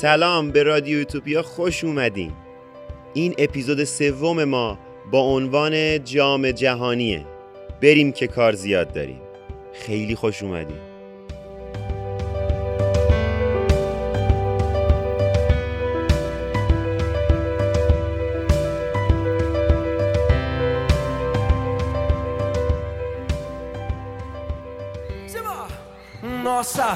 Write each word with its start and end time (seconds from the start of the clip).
سلام 0.00 0.50
به 0.50 0.62
رادیو 0.62 0.98
یوتوپیا 0.98 1.42
خوش 1.42 1.84
اومدین. 1.84 2.32
این 3.14 3.34
اپیزود 3.38 3.84
سوم 3.84 4.44
ما 4.44 4.78
با 5.10 5.20
عنوان 5.20 6.04
جام 6.04 6.50
جهانیه. 6.50 7.26
بریم 7.82 8.12
که 8.12 8.26
کار 8.26 8.52
زیاد 8.52 8.92
داریم. 8.92 9.20
خیلی 9.72 10.14
خوش 10.14 10.42
اومدین. 10.42 10.76
Nossa, 26.44 26.90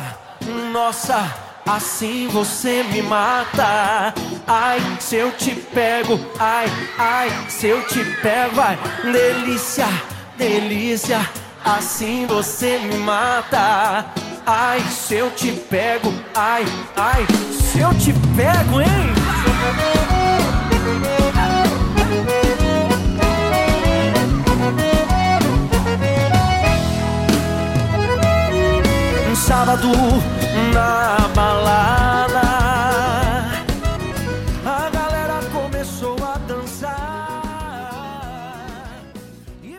nossa, 0.77 1.21
assim 1.67 2.29
você 2.29 2.83
me 2.85 3.03
mata. 3.03 4.15
Ai, 4.47 4.81
se 5.01 5.17
eu 5.17 5.33
te 5.33 5.55
pego, 5.55 6.21
ai, 6.39 6.67
ai, 6.99 7.31
se 7.49 7.67
eu 7.69 7.87
te 7.87 8.05
pego, 8.21 8.61
ai, 8.61 8.79
delícia, 9.03 9.87
delícia, 10.37 11.21
assim 11.65 12.27
você 12.27 12.79
me 12.79 12.99
mata. 12.99 14.07
Ai, 14.47 14.81
se 14.81 15.15
eu 15.15 15.31
te 15.31 15.53
pego, 15.53 16.13
ai, 16.35 16.65
ai, 16.97 17.27
se 17.53 17.81
eu 17.81 17.95
te 17.95 18.13
pego, 18.37 18.81
hein? 18.81 20.04
Sábado 29.55 29.89
na 30.75 31.29
balada, 31.37 32.49
a 34.77 34.91
galera 34.97 35.39
começou 35.57 36.17
a 36.33 36.35
dançar. 36.51 37.85
E. 39.63 39.75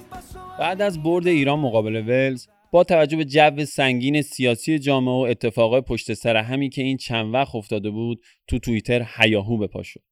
بعد 0.59 0.81
از 0.81 1.03
برد 1.03 1.27
ایران 1.27 1.59
مقابل 1.59 1.95
ولز 1.95 2.47
با 2.71 2.83
توجه 2.83 3.17
به 3.17 3.25
جو 3.25 3.65
سنگین 3.65 4.21
سیاسی 4.21 4.79
جامعه 4.79 5.13
و 5.13 5.17
اتفاقای 5.17 5.81
پشت 5.81 6.13
سر 6.13 6.37
همی 6.37 6.69
که 6.69 6.81
این 6.81 6.97
چند 6.97 7.33
وقت 7.33 7.55
افتاده 7.55 7.89
بود 7.89 8.21
تو 8.47 8.59
توییتر 8.59 9.05
هیاهو 9.17 9.57
به 9.57 9.67
پا 9.67 9.83
شد 9.83 10.03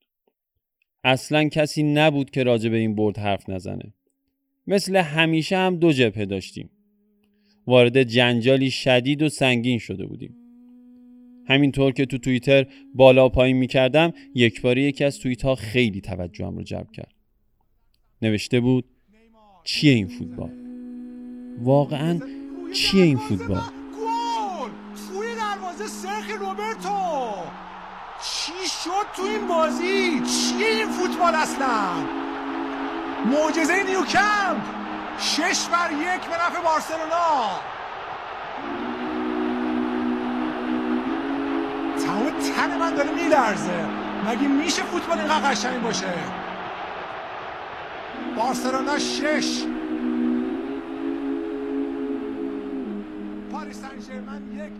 اصلا 1.04 1.50
کسی 1.50 1.84
نبود 1.84 2.32
که 2.32 2.44
راجع 2.44 2.70
به 2.70 2.78
این 2.78 2.96
برد 2.96 3.18
حرف 3.18 3.50
نزنه 3.50 3.94
مثل 4.68 4.96
همیشه 4.96 5.58
هم 5.58 5.76
دو 5.76 5.92
جبهه 5.92 6.26
داشتیم 6.26 6.70
وارد 7.68 8.04
جنجالی 8.04 8.72
شدید 8.72 9.22
و 9.22 9.30
سنگین 9.30 9.80
شده 9.80 10.06
بودیم. 10.06 10.36
همینطور 11.48 11.92
که 11.92 12.06
تو 12.06 12.18
توییتر 12.18 12.66
بالا 12.94 13.30
پایین 13.30 13.58
می‌کردم 13.58 14.14
یک 14.36 14.62
باری 14.62 14.82
یکی 14.82 15.04
از 15.04 15.20
توییت 15.20 15.42
ها 15.42 15.56
خیلی 15.56 16.02
توجهم 16.02 16.56
رو 16.56 16.64
جلب 16.64 16.92
کرد. 16.92 17.14
نوشته 18.22 18.60
بود 18.60 18.86
چیه 19.64 19.94
این 19.94 20.08
فوتبال؟ 20.08 20.52
واقعا 21.62 22.20
چیه 22.74 23.04
این 23.04 23.18
فوتبال؟ 23.18 23.62
روبرتو! 26.40 27.34
چی 28.24 28.68
شد 28.84 29.16
تو 29.16 29.22
این 29.22 29.48
بازی؟ 29.48 30.20
چیه 30.20 30.68
این 30.68 30.88
فوتبال 30.88 31.36
اصلا؟ 31.36 32.04
معجزه 33.26 33.84
نیوکمپ! 33.84 34.83
شش 35.20 35.68
بر 35.68 35.92
یک 35.92 36.22
به 36.22 36.36
نفع 36.36 36.62
بارسلونا. 36.62 37.60
تمام 42.06 42.30
تن 42.30 42.80
من 42.80 42.96
داره 42.96 43.12
میلرزه. 43.12 43.86
مگه 44.28 44.48
میشه 44.48 44.84
فوتبال 44.84 45.20
اینقدر 45.20 45.52
قشنگ 45.52 45.82
باشه؟ 45.82 46.14
بارسلونا 48.36 49.00
شش. 49.00 49.64
پاریس 53.52 53.82
سن 53.82 54.00
ژرمن 54.08 54.42
یک. 54.56 54.74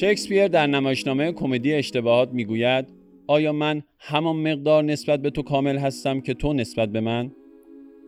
شکسپیر 0.00 0.48
در 0.48 0.66
نمایشنامه 0.66 1.32
کمدی 1.32 1.74
اشتباهات 1.74 2.32
می‌گوید 2.32 2.86
آیا 3.26 3.52
من 3.52 3.82
همان 3.98 4.36
مقدار 4.36 4.84
نسبت 4.84 5.22
به 5.22 5.30
تو 5.30 5.42
کامل 5.42 5.78
هستم 5.78 6.20
که 6.20 6.34
تو 6.34 6.52
نسبت 6.52 6.88
به 6.88 7.00
من؟ 7.00 7.32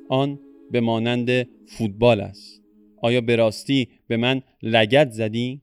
آن 0.09 0.39
به 0.71 0.81
مانند 0.81 1.49
فوتبال 1.67 2.21
است. 2.21 2.63
آیا 3.03 3.21
به 3.21 3.37
راستی 3.37 3.89
به 4.09 4.17
من 4.17 4.43
لگت 4.63 5.11
زدی؟ 5.11 5.61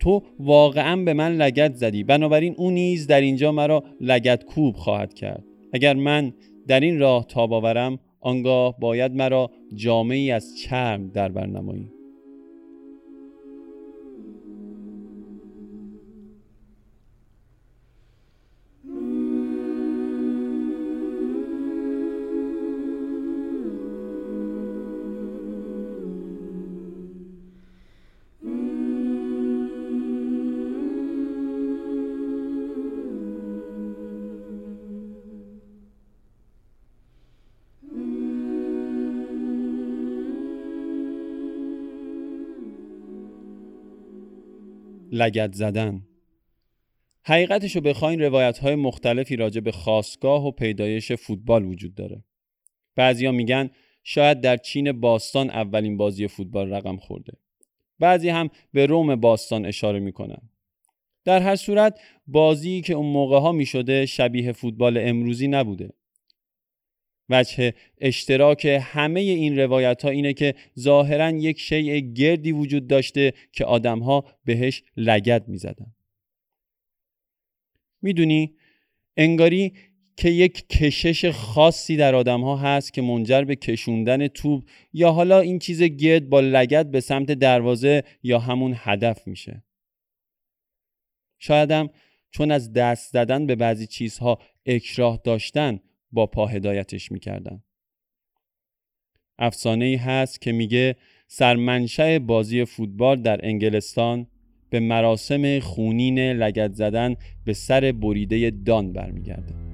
تو 0.00 0.22
واقعا 0.38 0.96
به 0.96 1.12
من 1.12 1.36
لگت 1.36 1.74
زدی. 1.74 2.04
بنابراین 2.04 2.54
او 2.58 2.70
نیز 2.70 3.06
در 3.06 3.20
اینجا 3.20 3.52
مرا 3.52 3.84
لگت 4.00 4.44
کوب 4.44 4.76
خواهد 4.76 5.14
کرد. 5.14 5.44
اگر 5.72 5.94
من 5.94 6.32
در 6.66 6.80
این 6.80 6.98
راه 6.98 7.26
تاب 7.26 7.52
آورم 7.52 7.98
آنگاه 8.20 8.80
باید 8.80 9.12
مرا 9.12 9.50
جامعی 9.74 10.30
از 10.30 10.58
چرم 10.58 11.08
در 11.08 11.28
بر 11.28 11.46
نمایی 11.46 11.99
لگت 45.20 45.52
زدن. 45.52 46.06
حقیقتش 47.22 47.76
رو 47.76 47.80
بخواین 47.80 48.20
روایت 48.20 48.58
های 48.58 48.74
مختلفی 48.74 49.36
راجع 49.36 49.60
به 49.60 49.72
خاصگاه 49.72 50.46
و 50.46 50.50
پیدایش 50.50 51.12
فوتبال 51.12 51.64
وجود 51.64 51.94
داره. 51.94 52.24
بعضیا 52.96 53.32
میگن 53.32 53.70
شاید 54.02 54.40
در 54.40 54.56
چین 54.56 55.00
باستان 55.00 55.50
اولین 55.50 55.96
بازی 55.96 56.28
فوتبال 56.28 56.72
رقم 56.72 56.96
خورده. 56.96 57.32
بعضی 57.98 58.28
هم 58.28 58.50
به 58.72 58.86
روم 58.86 59.16
باستان 59.16 59.66
اشاره 59.66 59.98
می‌کنن. 59.98 60.50
در 61.24 61.40
هر 61.40 61.56
صورت 61.56 62.00
بازی 62.26 62.80
که 62.80 62.94
اون 62.94 63.06
موقع 63.06 63.38
ها 63.38 63.52
می 63.52 63.66
شده 63.66 64.06
شبیه 64.06 64.52
فوتبال 64.52 64.98
امروزی 64.98 65.48
نبوده. 65.48 65.90
وجه 67.30 67.74
اشتراک 68.00 68.80
همه 68.82 69.20
این 69.20 69.58
روایت 69.58 70.02
ها 70.02 70.10
اینه 70.10 70.32
که 70.32 70.54
ظاهرا 70.78 71.30
یک 71.30 71.60
شیء 71.60 72.00
گردی 72.00 72.52
وجود 72.52 72.86
داشته 72.86 73.32
که 73.52 73.64
آدم 73.64 73.98
ها 73.98 74.24
بهش 74.44 74.82
لگد 74.96 75.48
می 75.48 75.58
زدن. 75.58 75.94
می‌دونی 78.02 78.54
انگاری 79.16 79.72
که 80.16 80.28
یک 80.28 80.68
کشش 80.68 81.24
خاصی 81.24 81.96
در 81.96 82.14
آدم 82.14 82.40
ها 82.40 82.56
هست 82.56 82.92
که 82.92 83.02
منجر 83.02 83.44
به 83.44 83.56
کشوندن 83.56 84.28
توپ 84.28 84.64
یا 84.92 85.12
حالا 85.12 85.40
این 85.40 85.58
چیز 85.58 85.82
گرد 85.82 86.28
با 86.28 86.40
لگد 86.40 86.90
به 86.90 87.00
سمت 87.00 87.32
دروازه 87.32 88.04
یا 88.22 88.38
همون 88.38 88.74
هدف 88.76 89.26
میشه. 89.26 89.62
شایدم 91.38 91.90
چون 92.30 92.50
از 92.50 92.72
دست 92.72 93.12
زدن 93.12 93.46
به 93.46 93.54
بعضی 93.56 93.86
چیزها 93.86 94.38
اکراه 94.66 95.20
داشتن 95.24 95.80
با 96.12 96.26
پا 96.26 96.46
هدایتش 96.46 97.12
می‌کردن. 97.12 97.62
افسانه 99.38 99.84
ای 99.84 99.96
هست 99.96 100.40
که 100.40 100.52
میگه 100.52 100.96
سرمنشأ 101.26 102.18
بازی 102.18 102.64
فوتبال 102.64 103.22
در 103.22 103.46
انگلستان 103.46 104.26
به 104.70 104.80
مراسم 104.80 105.60
خونین 105.60 106.18
لگت 106.18 106.72
زدن 106.72 107.16
به 107.44 107.52
سر 107.52 107.92
بریده 107.92 108.50
دان 108.50 108.92
برمیگرده. 108.92 109.69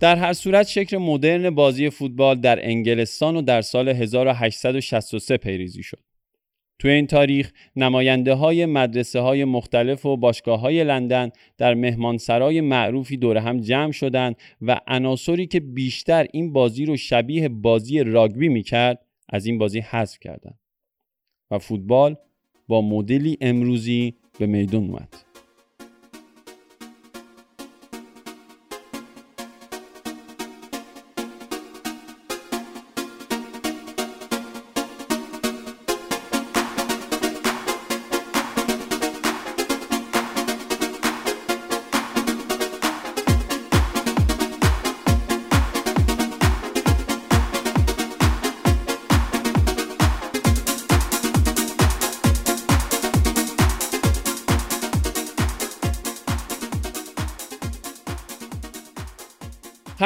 در 0.00 0.16
هر 0.16 0.32
صورت 0.32 0.66
شکل 0.66 0.96
مدرن 0.96 1.50
بازی 1.50 1.90
فوتبال 1.90 2.40
در 2.40 2.66
انگلستان 2.68 3.36
و 3.36 3.42
در 3.42 3.60
سال 3.62 3.88
1863 3.88 5.36
پیریزی 5.36 5.82
شد. 5.82 6.00
تو 6.78 6.88
این 6.88 7.06
تاریخ 7.06 7.52
نماینده 7.76 8.34
های 8.34 8.66
مدرسه 8.66 9.20
های 9.20 9.44
مختلف 9.44 10.06
و 10.06 10.16
باشگاه 10.16 10.60
های 10.60 10.84
لندن 10.84 11.30
در 11.58 11.74
مهمانسرای 11.74 12.60
معروفی 12.60 13.16
دور 13.16 13.36
هم 13.36 13.60
جمع 13.60 13.92
شدند 13.92 14.36
و 14.62 14.80
عناصری 14.86 15.46
که 15.46 15.60
بیشتر 15.60 16.26
این 16.32 16.52
بازی 16.52 16.84
رو 16.84 16.96
شبیه 16.96 17.48
بازی 17.48 18.02
راگبی 18.02 18.48
می‌کرد 18.48 18.98
از 19.28 19.46
این 19.46 19.58
بازی 19.58 19.80
حذف 19.80 20.18
کردند 20.20 20.58
و 21.50 21.58
فوتبال 21.58 22.16
با 22.68 22.82
مدلی 22.82 23.38
امروزی 23.40 24.14
به 24.38 24.46
میدون 24.46 24.84
اومد. 24.84 25.25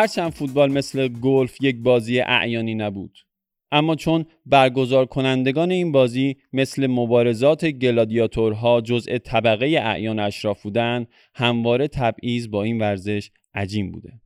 هرچند 0.00 0.32
فوتبال 0.32 0.72
مثل 0.72 1.08
گلف 1.08 1.56
یک 1.62 1.76
بازی 1.76 2.20
اعیانی 2.20 2.74
نبود. 2.74 3.18
اما 3.72 3.96
چون 3.96 4.26
برگزار 4.46 5.06
کنندگان 5.06 5.70
این 5.70 5.92
بازی 5.92 6.36
مثل 6.52 6.86
مبارزات 6.86 7.64
گلادیاتورها 7.64 8.80
جزء 8.80 9.18
طبقه 9.18 9.66
اعیان 9.66 10.18
اشراف 10.18 10.62
بودند 10.62 11.08
همواره 11.34 11.88
تبعیض 11.88 12.48
با 12.48 12.62
این 12.62 12.78
ورزش 12.78 13.30
عجیم 13.54 13.92
بوده. 13.92 14.20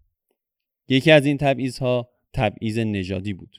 یکی 0.88 1.10
از 1.10 1.26
این 1.26 1.36
تبعیضها 1.36 2.08
تبعیض 2.32 2.78
نژادی 2.78 3.32
بود. 3.32 3.56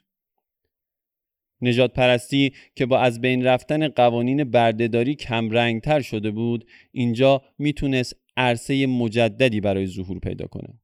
نجات 1.62 1.94
پرستی 1.94 2.54
که 2.76 2.86
با 2.86 3.00
از 3.00 3.22
بین 3.22 3.44
رفتن 3.44 3.88
قوانین 3.88 4.44
بردهداری 4.44 5.16
کمرنگتر 5.16 6.02
شده 6.02 6.32
بود 6.32 6.66
اینجا 6.92 7.42
می‌تونست 7.58 8.16
عرصه 8.38 8.88
مجددی 8.88 9.62
برای 9.62 9.88
ظهور 9.88 10.20
پیدا 10.20 10.48
کنه. 10.48 10.80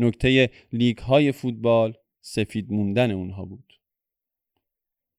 نکته 0.00 0.50
لیگ 0.72 0.98
های 0.98 1.32
فوتبال 1.32 1.94
سفید 2.20 2.72
موندن 2.72 3.10
اونها 3.10 3.44
بود. 3.44 3.72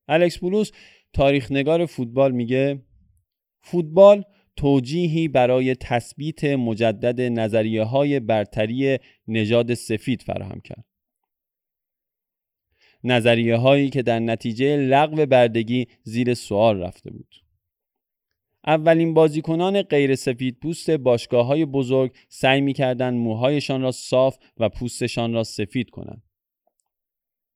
الکس 0.07 0.37
بولوس 0.37 0.71
تاریخ 1.13 1.51
نگار 1.51 1.85
فوتبال 1.85 2.31
میگه 2.31 2.81
فوتبال 3.61 4.23
توجیهی 4.55 5.27
برای 5.27 5.75
تثبیت 5.75 6.43
مجدد 6.43 7.21
نظریه 7.21 7.83
های 7.83 8.19
برتری 8.19 8.97
نژاد 9.27 9.73
سفید 9.73 10.21
فراهم 10.21 10.61
کرد. 10.61 10.85
نظریه 13.03 13.55
هایی 13.55 13.89
که 13.89 14.01
در 14.01 14.19
نتیجه 14.19 14.77
لغو 14.77 15.25
بردگی 15.25 15.87
زیر 16.03 16.33
سوال 16.33 16.81
رفته 16.81 17.11
بود. 17.11 17.35
اولین 18.65 19.13
بازیکنان 19.13 19.81
غیر 19.81 20.15
سفید 20.15 20.59
پوست 20.59 20.91
باشگاه 20.91 21.45
های 21.45 21.65
بزرگ 21.65 22.15
سعی 22.29 22.61
می 22.61 22.73
کردن 22.73 23.13
موهایشان 23.13 23.81
را 23.81 23.91
صاف 23.91 24.37
و 24.57 24.69
پوستشان 24.69 25.33
را 25.33 25.43
سفید 25.43 25.89
کنند. 25.89 26.23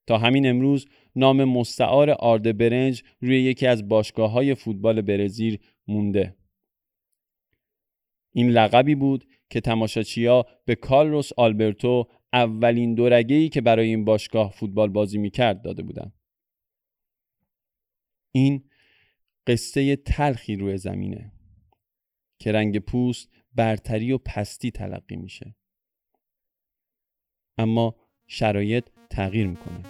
تا 0.08 0.18
همین 0.18 0.48
امروز 0.48 0.88
نام 1.16 1.44
مستعار 1.44 2.10
آرد 2.10 2.58
برنج 2.58 3.04
روی 3.22 3.42
یکی 3.42 3.68
از 3.68 3.88
باشگاه 3.88 4.32
های 4.32 4.56
فوتبال 4.56 5.02
برزیل 5.02 5.58
مونده. 5.88 6.36
این 8.32 8.50
لقبی 8.50 8.96
بود 8.96 9.26
که 9.50 9.62
تماشاچیا 9.62 10.46
به 10.66 10.76
کارلوس 10.76 11.30
آلبرتو 11.38 12.08
اولین 12.34 12.96
دورگهی 12.96 13.50
که 13.50 13.62
برای 13.62 13.88
این 13.88 14.06
باشگاه 14.06 14.52
فوتبال 14.52 14.90
بازی 14.90 15.18
می‌کرد 15.18 15.62
داده 15.62 15.84
بودند. 15.84 16.14
این 18.32 18.64
قصه 19.48 19.96
تلخی 19.96 20.56
روی 20.56 20.78
زمینه 20.78 21.32
که 22.40 22.52
رنگ 22.52 22.80
پوست 22.80 23.30
برتری 23.56 24.12
و 24.12 24.18
پستی 24.18 24.72
تلقی 24.72 25.16
میشه. 25.16 25.56
اما 27.58 27.96
شرایط 28.28 28.86
تغییر 29.10 29.48
می‌کنه. 29.48 29.86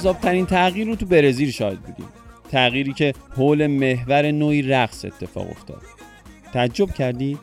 جذابترین 0.00 0.46
تغییر 0.46 0.86
رو 0.86 0.96
تو 0.96 1.06
برزیل 1.06 1.50
شاهد 1.50 1.80
بودیم. 1.80 2.08
تغییری 2.50 2.92
که 2.92 3.14
حول 3.36 3.66
محور 3.66 4.30
نوعی 4.30 4.62
رقص 4.62 5.04
اتفاق 5.04 5.50
افتاد. 5.50 5.82
تعجب 6.52 6.90
کردید؟ 6.90 7.38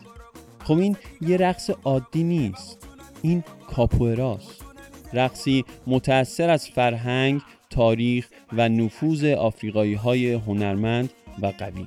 خب 0.64 0.78
این 0.78 0.98
یه 1.22 1.38
رقص 1.38 1.70
عادی 1.84 2.24
نیست. 2.24 2.88
این 3.22 3.44
کاپوئراست. 3.68 4.66
رقصی 5.14 5.66
متأثر 5.88 6.50
از 6.50 6.68
فرهنگ، 6.68 7.42
تاریخ 7.70 8.28
و 8.54 8.70
نفوذ 8.70 9.24
آفریقایی 9.24 9.94
های 9.94 10.34
هنرمند 10.34 11.10
و 11.42 11.46
قوی. 11.46 11.86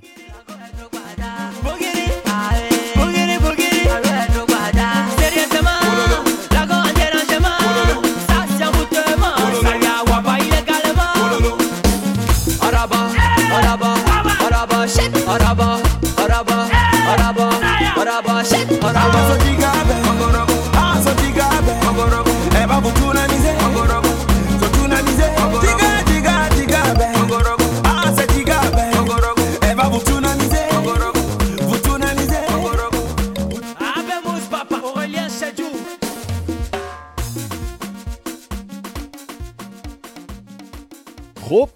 خب 41.49 41.69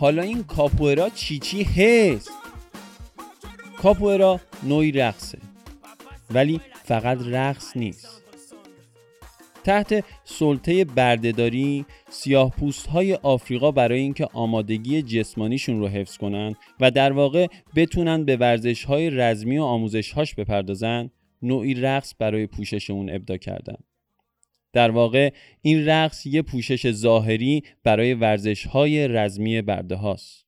حالا 0.00 0.22
این 0.22 0.44
کاپوئرا 0.44 1.08
چی 1.08 1.38
چی 1.38 1.64
هست 1.64 2.30
کاپوئرا 3.82 4.40
نوعی 4.62 4.92
رقصه 4.92 5.51
ولی 6.34 6.60
فقط 6.84 7.18
رقص 7.26 7.76
نیست 7.76 8.22
تحت 9.64 10.04
سلطه 10.24 10.84
بردهداری 10.84 11.86
سیاه 12.10 12.50
پوست 12.50 12.86
های 12.86 13.14
آفریقا 13.14 13.70
برای 13.70 14.00
اینکه 14.00 14.28
آمادگی 14.32 15.02
جسمانیشون 15.02 15.78
رو 15.78 15.88
حفظ 15.88 16.16
کنن 16.16 16.54
و 16.80 16.90
در 16.90 17.12
واقع 17.12 17.46
بتونن 17.76 18.24
به 18.24 18.36
ورزش 18.36 18.84
های 18.84 19.10
رزمی 19.10 19.58
و 19.58 19.62
آموزش 19.62 20.12
هاش 20.12 20.34
بپردازن 20.34 21.10
نوعی 21.42 21.74
رقص 21.74 22.14
برای 22.18 22.46
پوشش 22.46 22.90
اون 22.90 23.10
ابدا 23.10 23.36
کردن 23.36 23.76
در 24.72 24.90
واقع 24.90 25.32
این 25.62 25.86
رقص 25.86 26.26
یه 26.26 26.42
پوشش 26.42 26.90
ظاهری 26.90 27.62
برای 27.84 28.14
ورزش 28.14 28.66
های 28.66 29.08
رزمی 29.08 29.62
برده 29.62 29.96
هاست. 29.96 30.41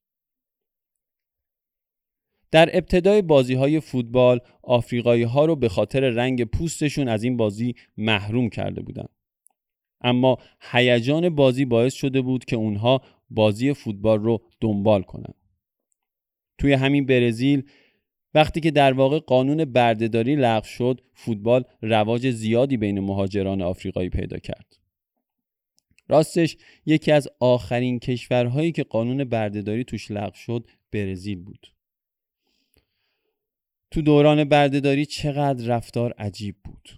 در 2.51 2.77
ابتدای 2.77 3.21
بازی 3.21 3.53
های 3.53 3.79
فوتبال 3.79 4.39
آفریقایی 4.63 5.23
ها 5.23 5.45
رو 5.45 5.55
به 5.55 5.69
خاطر 5.69 5.99
رنگ 5.99 6.43
پوستشون 6.43 7.07
از 7.07 7.23
این 7.23 7.37
بازی 7.37 7.75
محروم 7.97 8.49
کرده 8.49 8.81
بودند. 8.81 9.09
اما 10.01 10.37
هیجان 10.71 11.29
بازی 11.29 11.65
باعث 11.65 11.93
شده 11.93 12.21
بود 12.21 12.45
که 12.45 12.55
اونها 12.55 13.01
بازی 13.29 13.73
فوتبال 13.73 14.23
رو 14.23 14.41
دنبال 14.61 15.01
کنند. 15.01 15.35
توی 16.57 16.73
همین 16.73 17.05
برزیل 17.05 17.63
وقتی 18.33 18.59
که 18.59 18.71
در 18.71 18.93
واقع 18.93 19.19
قانون 19.19 19.65
بردهداری 19.65 20.35
لغو 20.35 20.65
شد 20.65 21.01
فوتبال 21.13 21.63
رواج 21.81 22.29
زیادی 22.29 22.77
بین 22.77 22.99
مهاجران 22.99 23.61
آفریقایی 23.61 24.09
پیدا 24.09 24.37
کرد 24.37 24.79
راستش 26.09 26.57
یکی 26.85 27.11
از 27.11 27.27
آخرین 27.39 27.99
کشورهایی 27.99 28.71
که 28.71 28.83
قانون 28.83 29.23
بردهداری 29.23 29.83
توش 29.83 30.11
لغو 30.11 30.35
شد 30.35 30.67
برزیل 30.91 31.39
بود 31.39 31.74
تو 33.95 34.01
دوران 34.01 34.43
بردهداری 34.43 35.05
چقدر 35.05 35.65
رفتار 35.65 36.13
عجیب 36.13 36.55
بود 36.63 36.89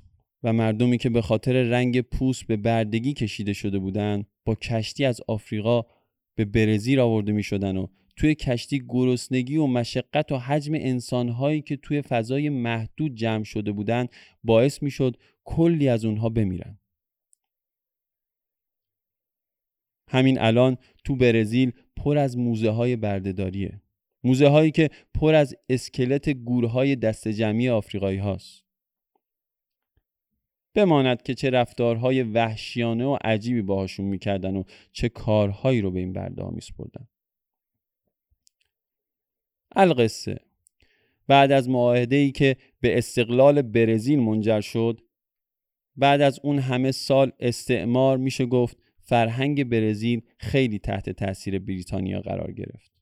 و 0.44 0.54
مردمی 0.54 0.98
که 0.98 1.10
به 1.10 1.22
خاطر 1.22 1.64
رنگ 1.64 2.02
پوست 2.02 2.48
به 2.48 2.58
بردگی 2.58 3.14
کشیده 3.14 3.54
شده 3.54 3.80
بودند 3.80 4.28
با 4.46 4.56
کشتی 4.56 5.06
از 5.06 5.22
آفریقا 5.28 5.84
به 6.36 6.46
برزیل 6.46 7.00
آورده 7.00 7.32
می 7.32 7.44
شدن 7.44 7.78
و 7.78 7.88
توی 8.16 8.36
کشتی 8.36 8.84
گرسنگی 8.90 9.58
و 9.58 9.68
مشقت 9.68 10.32
و 10.32 10.38
حجم 10.38 10.74
انسانهایی 10.74 11.62
که 11.62 11.78
توی 11.78 12.02
فضای 12.02 12.50
محدود 12.50 13.16
جمع 13.16 13.44
شده 13.44 13.72
بودند 13.72 14.10
باعث 14.44 14.84
می 14.84 14.92
شد 14.92 15.18
کلی 15.44 15.90
از 15.90 16.06
اونها 16.06 16.30
بمیرن. 16.30 16.80
همین 20.10 20.40
الان 20.40 20.78
تو 21.04 21.16
برزیل 21.16 21.72
پر 21.96 22.18
از 22.18 22.38
موزه 22.38 22.70
های 22.70 22.96
بردهداریه. 22.96 23.82
موزه 24.28 24.48
هایی 24.48 24.72
که 24.72 24.90
پر 25.14 25.36
از 25.36 25.56
اسکلت 25.70 26.30
گورهای 26.30 26.96
دست 26.96 27.28
جمعی 27.28 27.70
آفریقایی 27.70 28.18
هاست. 28.18 28.64
بماند 30.74 31.22
که 31.22 31.34
چه 31.34 31.50
رفتارهای 31.50 32.24
وحشیانه 32.24 33.06
و 33.06 33.18
عجیبی 33.24 33.62
باهاشون 33.62 34.06
می‌کردن 34.06 34.56
و 34.56 34.64
چه 34.92 35.10
کارهایی 35.10 35.82
رو 35.82 35.92
به 35.92 36.00
این 36.00 36.14
برده 36.14 36.44
ها 36.44 36.50
میسپردن. 36.50 37.08
القصه 39.76 40.40
بعد 41.28 41.52
از 41.52 41.70
معاهده 41.70 42.16
ای 42.16 42.32
که 42.32 42.56
به 42.82 42.98
استقلال 42.98 43.62
برزیل 43.62 44.20
منجر 44.20 44.62
شد 44.62 45.02
بعد 45.96 46.22
از 46.22 46.40
اون 46.44 46.60
همه 46.60 46.92
سال 46.92 47.32
استعمار 47.40 48.18
میشه 48.18 48.46
گفت 48.46 48.78
فرهنگ 49.00 49.64
برزیل 49.64 50.22
خیلی 50.38 50.80
تحت 50.80 51.10
تاثیر 51.10 51.60
بریتانیا 51.60 52.22
قرار 52.22 52.52
گرفت 52.52 52.97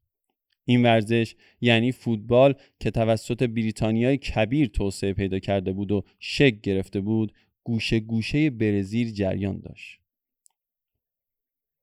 این 0.65 0.83
ورزش 0.83 1.35
یعنی 1.61 1.91
فوتبال 1.91 2.53
که 2.79 2.91
توسط 2.91 3.43
بریتانیای 3.43 4.17
کبیر 4.17 4.67
توسعه 4.67 5.13
پیدا 5.13 5.39
کرده 5.39 5.71
بود 5.71 5.91
و 5.91 6.03
شک 6.19 6.61
گرفته 6.61 7.01
بود 7.01 7.33
گوشه 7.63 7.99
گوشه 7.99 8.49
برزیل 8.49 9.11
جریان 9.11 9.59
داشت. 9.59 9.99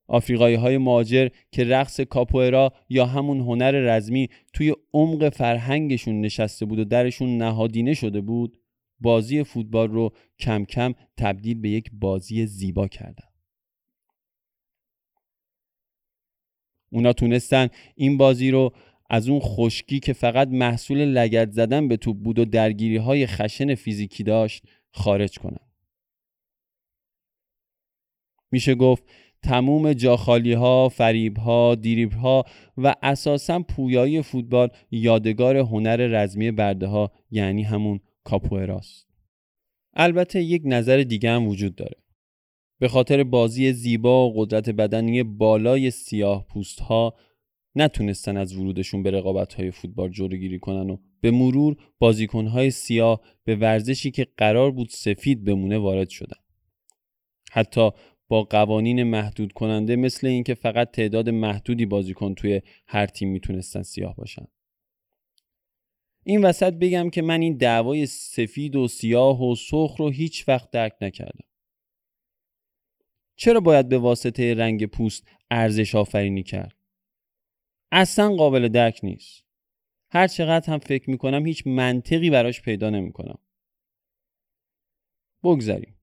آفریقایی 0.07 0.55
های 0.55 0.79
مهاجر 0.79 1.29
که 1.53 1.65
رقص 1.65 2.01
کاپوئرا 2.01 2.73
یا 2.89 3.07
همون 3.07 3.41
هنر 3.41 3.71
رزمی 3.71 4.29
توی 4.53 4.75
عمق 4.93 5.29
فرهنگشون 5.29 6.21
نشسته 6.21 6.67
بود 6.67 6.79
و 6.79 6.85
درشون 6.85 7.39
نهادینه 7.39 7.95
شده 7.95 8.21
بود 8.21 8.59
بازی 9.01 9.45
فوتبال 9.45 9.89
رو 9.89 10.13
کم 10.39 10.65
کم 10.65 10.95
تبدیل 11.17 11.61
به 11.61 11.71
یک 11.71 11.91
بازی 11.93 12.47
زیبا 12.47 12.89
کردن. 12.89 13.32
اونا 16.93 17.13
تونستن 17.13 17.69
این 17.95 18.17
بازی 18.17 18.51
رو 18.51 18.73
از 19.11 19.29
اون 19.29 19.41
خشکی 19.41 20.01
که 20.01 20.13
فقط 20.13 20.49
محصول 20.49 20.99
لگت 21.05 21.51
زدن 21.51 21.89
به 21.89 21.97
توپ 21.97 22.17
بود 22.17 22.39
و 22.39 22.45
درگیری 22.45 22.97
های 22.97 23.27
خشن 23.27 23.75
فیزیکی 23.75 24.25
داشت 24.25 24.63
خارج 24.91 25.39
کنن 25.39 25.73
میشه 28.51 28.75
گفت 28.75 29.05
تموم 29.43 29.93
جاخالی 29.93 30.53
ها، 30.53 30.89
فریب 30.89 31.39
ها، 31.39 31.75
دیریب 31.75 32.13
ها 32.13 32.45
و 32.77 32.95
اساسا 33.03 33.61
پویایی 33.61 34.23
فوتبال 34.23 34.69
یادگار 34.91 35.57
هنر 35.57 35.97
رزمی 35.97 36.51
برده 36.51 36.87
ها 36.87 37.13
یعنی 37.31 37.63
همون 37.63 38.01
کاپوئراست. 38.25 39.07
البته 39.95 40.43
یک 40.43 40.63
نظر 40.65 40.97
دیگه 40.97 41.31
هم 41.31 41.49
وجود 41.49 41.75
داره. 41.75 42.02
به 42.83 42.89
خاطر 42.89 43.25
بازی 43.25 43.73
زیبا 43.73 44.29
و 44.29 44.33
قدرت 44.37 44.71
بدنی 44.71 45.23
بالای 45.23 45.91
سیاه 45.91 46.47
پوست 46.47 46.81
ها 46.81 47.15
نتونستن 47.75 48.37
از 48.37 48.57
ورودشون 48.57 49.03
به 49.03 49.11
رقابت 49.11 49.55
های 49.55 49.71
فوتبال 49.71 50.11
جلوگیری 50.11 50.59
کنن 50.59 50.91
و 50.91 50.97
به 51.21 51.31
مرور 51.31 51.77
بازیکن 51.99 52.47
های 52.47 52.71
سیاه 52.71 53.21
به 53.45 53.57
ورزشی 53.57 54.11
که 54.11 54.27
قرار 54.37 54.71
بود 54.71 54.89
سفید 54.89 55.45
بمونه 55.45 55.79
وارد 55.79 56.09
شدن. 56.09 56.37
حتی 57.53 57.91
با 58.29 58.43
قوانین 58.43 59.03
محدود 59.03 59.53
کننده 59.53 59.97
مثل 59.97 60.27
اینکه 60.27 60.55
فقط 60.55 60.91
تعداد 60.91 61.29
محدودی 61.29 61.87
بازیکن 61.87 62.35
توی 62.35 62.63
هر 62.87 63.07
تیم 63.07 63.29
می‌تونستن 63.29 63.83
سیاه 63.83 64.17
باشن 64.17 64.47
این 66.25 66.45
وسط 66.45 66.73
بگم 66.73 67.11
که 67.11 67.23
من 67.23 67.41
این 67.41 67.57
دعوای 67.57 68.07
سفید 68.07 68.77
و 68.77 68.89
سیاه 68.89 69.43
و 69.51 69.55
سرخ 69.55 69.97
رو 69.97 70.11
هیچ 70.11 70.49
وقت 70.49 70.71
درک 70.71 70.93
نکردم 71.01 71.52
چرا 73.37 73.61
باید 73.61 73.89
به 73.89 73.99
واسطه 73.99 74.55
رنگ 74.55 74.87
پوست 74.87 75.29
ارزش 75.51 75.95
آفرینی 75.95 76.43
کرد 76.43 76.77
اصلا 77.93 78.35
قابل 78.35 78.69
درک 78.69 79.01
نیست 79.03 79.45
هر 80.11 80.27
چقدر 80.27 80.73
هم 80.73 80.79
فکر 80.79 81.11
می‌کنم 81.11 81.47
هیچ 81.47 81.67
منطقی 81.67 82.31
براش 82.31 82.63
پیدا 82.63 82.91
نمی‌کنم 82.91 83.39
بگذاریم 85.43 85.99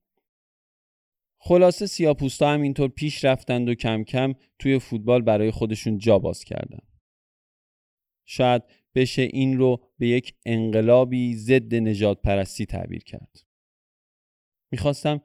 خلاصه 1.41 1.85
سیاپوستا 1.85 2.49
هم 2.49 2.61
اینطور 2.61 2.89
پیش 2.89 3.25
رفتند 3.25 3.69
و 3.69 3.75
کم 3.75 4.03
کم 4.03 4.33
توی 4.59 4.79
فوتبال 4.79 5.21
برای 5.21 5.51
خودشون 5.51 5.97
جا 5.97 6.19
باز 6.19 6.43
کردن. 6.43 6.79
شاید 8.25 8.63
بشه 8.95 9.21
این 9.21 9.57
رو 9.57 9.83
به 9.97 10.07
یک 10.07 10.35
انقلابی 10.45 11.35
ضد 11.35 11.75
نجات 11.75 12.21
پرستی 12.21 12.65
تعبیر 12.65 13.03
کرد. 13.03 13.45
می‌خواستم 14.71 15.21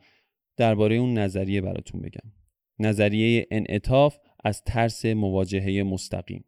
درباره 0.57 0.97
اون 0.97 1.19
نظریه 1.19 1.61
براتون 1.61 2.01
بگم. 2.01 2.33
نظریه 2.79 3.47
انعطاف 3.51 4.19
از 4.45 4.63
ترس 4.63 5.05
مواجهه 5.05 5.83
مستقیم. 5.83 6.45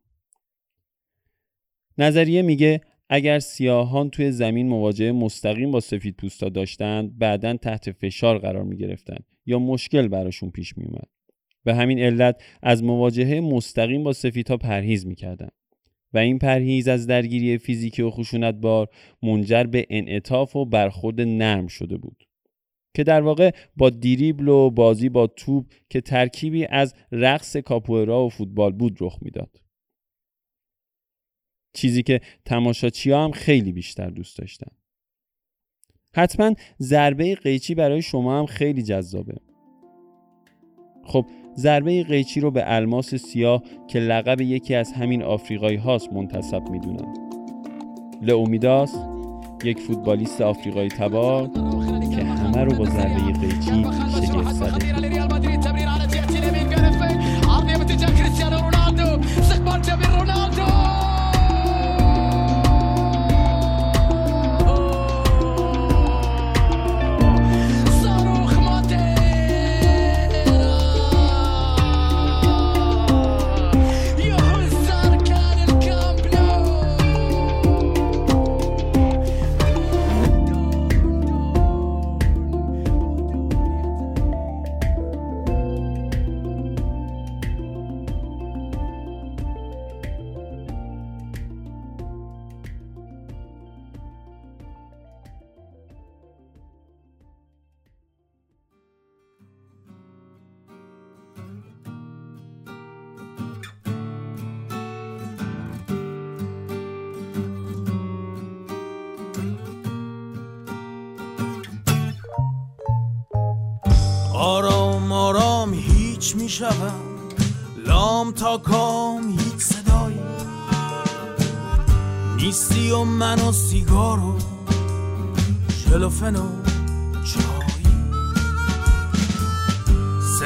نظریه 1.99 2.43
میگه 2.43 2.81
اگر 3.09 3.39
سیاهان 3.39 4.11
توی 4.11 4.33
زمین 4.33 4.69
مواجهه 4.69 5.13
مستقیم 5.13 5.71
با 5.71 5.81
سفید 5.81 6.17
پوستا 6.17 6.49
داشتند 6.49 7.19
بعدا 7.19 7.57
تحت 7.57 7.93
فشار 7.93 8.39
قرار 8.39 8.63
می 8.63 8.77
گرفتن 8.77 9.19
یا 9.47 9.59
مشکل 9.59 10.09
براشون 10.09 10.51
پیش 10.51 10.79
می 10.79 10.85
اومد. 10.85 11.09
به 11.65 11.75
همین 11.75 11.99
علت 11.99 12.43
از 12.63 12.83
مواجهه 12.83 13.41
مستقیم 13.41 14.05
با 14.05 14.13
سفیدها 14.13 14.57
پرهیز 14.57 15.07
می‌کردند 15.07 15.53
و 16.13 16.19
این 16.19 16.39
پرهیز 16.39 16.89
از 16.89 17.07
درگیری 17.07 17.59
فیزیکی 17.59 18.03
و 18.03 18.11
خشونت 18.11 18.55
بار 18.55 18.89
منجر 19.23 19.65
به 19.65 19.87
انعطاف 19.91 20.57
و 20.57 20.65
برخورد 20.65 21.21
نرم 21.21 21.67
شده 21.67 21.97
بود 21.97 22.26
که 22.97 23.05
در 23.05 23.21
واقع 23.21 23.51
با 23.77 23.91
دیریبل 23.91 24.49
و 24.49 24.71
بازی 24.71 25.09
با 25.09 25.27
توپ 25.27 25.73
که 25.91 26.01
ترکیبی 26.01 26.67
از 26.67 26.95
رقص 27.13 27.57
کاپوئرا 27.57 28.27
و 28.27 28.29
فوتبال 28.29 28.73
بود 28.73 28.97
رخ 29.01 29.19
می‌داد. 29.23 29.61
چیزی 31.75 32.03
که 32.03 32.21
تماشاچی 32.45 33.13
هم 33.13 33.31
خیلی 33.31 33.73
بیشتر 33.73 34.11
دوست 34.11 34.39
داشتن. 34.39 34.73
حتما 36.15 36.55
ضربه 36.81 37.35
قیچی 37.35 37.75
برای 37.75 38.03
شما 38.03 38.39
هم 38.39 38.47
خیلی 38.47 38.83
جذابه. 38.83 39.35
خب 41.05 41.27
ضربه 41.57 42.03
قیچی 42.03 42.41
رو 42.41 42.51
به 42.51 42.63
الماس 42.75 43.15
سیاه 43.15 43.63
که 43.89 43.99
لقب 43.99 44.41
یکی 44.41 44.75
از 44.75 44.93
همین 44.93 45.23
آفریقایی 45.23 45.77
هاست 45.77 46.13
منتصب 46.13 46.69
می‌دونن 46.71 47.15
لئومیداس 48.23 48.95
یک 49.65 49.81
فوتبالیست 49.81 50.41
آفریقایی 50.41 50.89
تبار. 50.89 51.51
همه 52.57 52.65
رو 52.65 52.75
با 52.75 52.85
ضربه 52.85 53.33
قیچی 53.33 53.63
شگفت 54.27 54.53
زده 54.53 55.56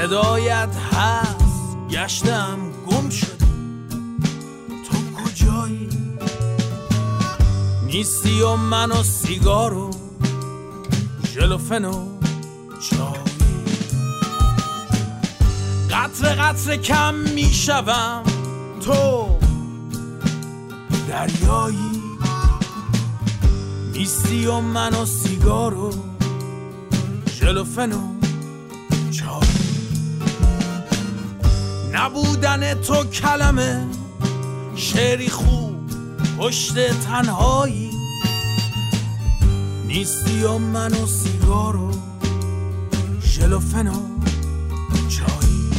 صدایت 0.01 0.77
هست. 0.93 1.77
گشتم 1.91 2.59
گم 2.91 3.09
شد 3.09 3.39
تو 4.91 5.23
کجایی؟ 5.25 5.89
نیستی 7.87 8.41
و 8.41 8.57
من 8.57 8.93
و 8.93 9.03
سیگار 9.03 9.75
و 9.75 9.91
ژلوفن 11.35 11.85
و 11.85 12.07
چایی 12.91 13.65
قطر 15.91 16.35
قطر 16.35 16.77
کم 16.77 17.15
تو 18.85 19.39
دریایی. 21.09 22.03
نیستی 23.93 24.47
و 24.47 24.61
من 24.61 24.95
و 24.95 25.07
سیگار 25.07 25.75
و 25.75 25.93
ژلوفن 27.41 27.93
و 27.93 28.10
نبودن 32.01 32.75
تو 32.75 33.05
کلمه. 33.05 33.87
شعری 34.77 35.29
خوب 35.29 35.91
پشت 36.39 36.91
تنهایی. 36.91 37.91
نیستی 39.87 40.43
و 40.43 40.59
من 40.59 40.93
و 40.93 41.07
سیگار 41.07 41.77
و 41.77 41.93
ژلوفن 43.23 43.89
و 43.89 43.95
چایی. 45.09 45.71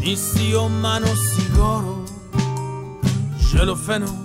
نیستی 0.00 0.54
و 0.54 0.68
من 0.68 1.02
و 1.02 1.14
سیگار 1.16 1.84
و 1.84 2.04
ژلوفن 3.38 4.02
و 4.02 4.21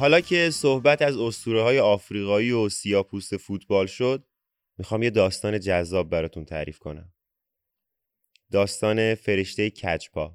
حالا 0.00 0.20
که 0.20 0.50
صحبت 0.50 1.02
از 1.02 1.16
اسطوره 1.16 1.62
های 1.62 1.78
آفریقایی 1.78 2.52
و 2.52 2.68
سیاپوست 2.68 3.36
فوتبال 3.36 3.86
شد 3.86 4.24
می‌خوام 4.78 5.02
یه 5.02 5.10
داستان 5.10 5.60
جذاب 5.60 6.10
براتون 6.10 6.44
تعریف 6.44 6.78
کنم. 6.78 7.12
داستان 8.50 9.14
فرشته 9.14 9.70
کچپا. 9.70 10.34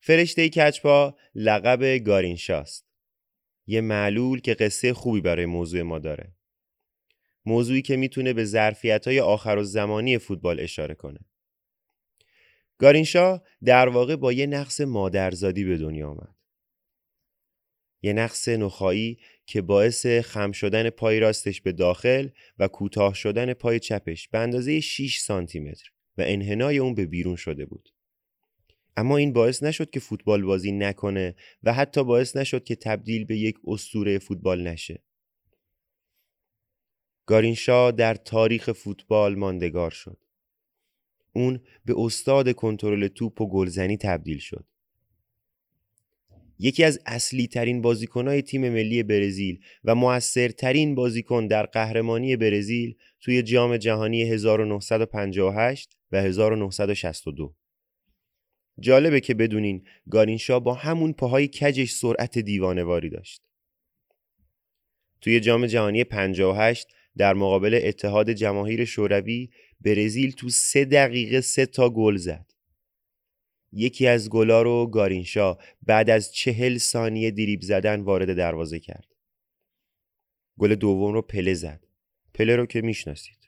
فرشته 0.00 0.48
کچپا 0.48 1.16
لقب 1.34 1.98
گارینشاست. 1.98 2.86
یه 3.66 3.80
معلول 3.80 4.40
که 4.40 4.54
قصه 4.54 4.92
خوبی 4.92 5.20
برای 5.20 5.46
موضوع 5.46 5.82
ما 5.82 5.98
داره. 5.98 6.32
موضوعی 7.46 7.82
که 7.82 7.96
می‌تونه 7.96 8.32
به 8.32 8.44
ظرفیت 8.44 9.06
های 9.06 9.20
آخر 9.20 9.56
و 9.56 9.64
زمانی 9.64 10.18
فوتبال 10.18 10.60
اشاره 10.60 10.94
کنه. 10.94 11.20
گارینشا 12.78 13.42
در 13.64 13.88
واقع 13.88 14.16
با 14.16 14.32
یه 14.32 14.46
نقص 14.46 14.80
مادرزادی 14.80 15.64
به 15.64 15.76
دنیا 15.76 16.10
آمد. 16.10 16.37
یه 18.02 18.12
نقص 18.12 18.48
نخایی 18.48 19.18
که 19.46 19.62
باعث 19.62 20.06
خم 20.06 20.52
شدن 20.52 20.90
پای 20.90 21.20
راستش 21.20 21.60
به 21.60 21.72
داخل 21.72 22.28
و 22.58 22.68
کوتاه 22.68 23.14
شدن 23.14 23.52
پای 23.52 23.80
چپش 23.80 24.28
به 24.28 24.38
اندازه 24.38 24.80
6 24.80 25.18
سانتی 25.18 25.60
متر 25.60 25.90
و 26.18 26.22
انحنای 26.26 26.78
اون 26.78 26.94
به 26.94 27.06
بیرون 27.06 27.36
شده 27.36 27.66
بود. 27.66 27.88
اما 28.96 29.16
این 29.16 29.32
باعث 29.32 29.62
نشد 29.62 29.90
که 29.90 30.00
فوتبال 30.00 30.42
بازی 30.42 30.72
نکنه 30.72 31.34
و 31.62 31.72
حتی 31.72 32.04
باعث 32.04 32.36
نشد 32.36 32.64
که 32.64 32.76
تبدیل 32.76 33.24
به 33.24 33.36
یک 33.36 33.56
اسطوره 33.64 34.18
فوتبال 34.18 34.68
نشه. 34.68 35.02
گارینشا 37.26 37.90
در 37.90 38.14
تاریخ 38.14 38.72
فوتبال 38.72 39.34
ماندگار 39.34 39.90
شد. 39.90 40.18
اون 41.32 41.60
به 41.84 41.94
استاد 41.96 42.52
کنترل 42.52 43.08
توپ 43.08 43.40
و 43.40 43.48
گلزنی 43.48 43.96
تبدیل 43.96 44.38
شد. 44.38 44.64
یکی 46.58 46.84
از 46.84 47.00
اصلی 47.06 47.46
ترین 47.46 47.82
بازیکنهای 47.82 48.42
تیم 48.42 48.68
ملی 48.68 49.02
برزیل 49.02 49.60
و 49.84 49.94
موثرترین 49.94 50.94
بازیکن 50.94 51.46
در 51.46 51.66
قهرمانی 51.66 52.36
برزیل 52.36 52.96
توی 53.20 53.42
جام 53.42 53.76
جهانی 53.76 54.22
1958 54.22 55.96
و 56.12 56.22
1962 56.22 57.54
جالبه 58.80 59.20
که 59.20 59.34
بدونین 59.34 59.84
گارینشا 60.10 60.60
با 60.60 60.74
همون 60.74 61.12
پاهای 61.12 61.48
کجش 61.48 61.92
سرعت 61.92 62.38
دیوانواری 62.38 63.10
داشت. 63.10 63.42
توی 65.20 65.40
جام 65.40 65.66
جهانی 65.66 66.04
58 66.04 66.86
در 67.16 67.34
مقابل 67.34 67.80
اتحاد 67.82 68.30
جماهیر 68.30 68.84
شوروی 68.84 69.50
برزیل 69.80 70.30
تو 70.30 70.48
سه 70.48 70.84
دقیقه 70.84 71.40
سه 71.40 71.66
تا 71.66 71.90
گل 71.90 72.16
زد. 72.16 72.46
یکی 73.72 74.06
از 74.06 74.30
گلا 74.30 74.62
رو 74.62 74.86
گارینشا 74.86 75.56
بعد 75.82 76.10
از 76.10 76.32
چهل 76.32 76.78
ثانیه 76.78 77.30
دریب 77.30 77.62
زدن 77.62 78.00
وارد 78.00 78.36
دروازه 78.36 78.80
کرد. 78.80 79.14
گل 80.58 80.74
دوم 80.74 81.12
رو 81.12 81.22
پله 81.22 81.54
زد. 81.54 81.86
پله 82.34 82.56
رو 82.56 82.66
که 82.66 82.80
می‌شناسید. 82.80 83.38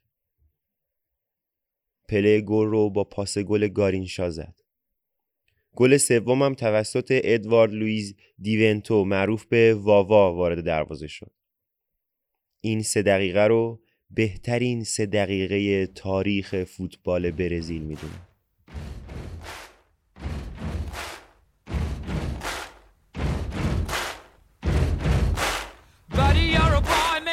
پله 2.09 2.41
گل 2.41 2.67
رو 2.67 2.91
با 2.91 3.05
پاس 3.05 3.39
گل 3.39 3.69
گارینشا 3.69 4.31
زد. 4.31 4.55
گل 5.75 5.97
سومم 5.97 6.55
توسط 6.55 7.21
ادوارد 7.25 7.73
لویز 7.73 8.17
دیونتو 8.39 9.05
معروف 9.05 9.47
به 9.47 9.75
واوا 9.75 10.35
وارد 10.35 10.65
دروازه 10.65 11.07
شد. 11.07 11.33
این 12.61 12.83
سه 12.83 13.03
دقیقه 13.03 13.47
رو 13.47 13.83
بهترین 14.11 14.85
سه 14.85 15.07
دقیقه 15.07 15.87
تاریخ 15.87 16.65
فوتبال 16.65 17.31
برزیل 17.31 17.83
می‌دونم. 17.83 18.30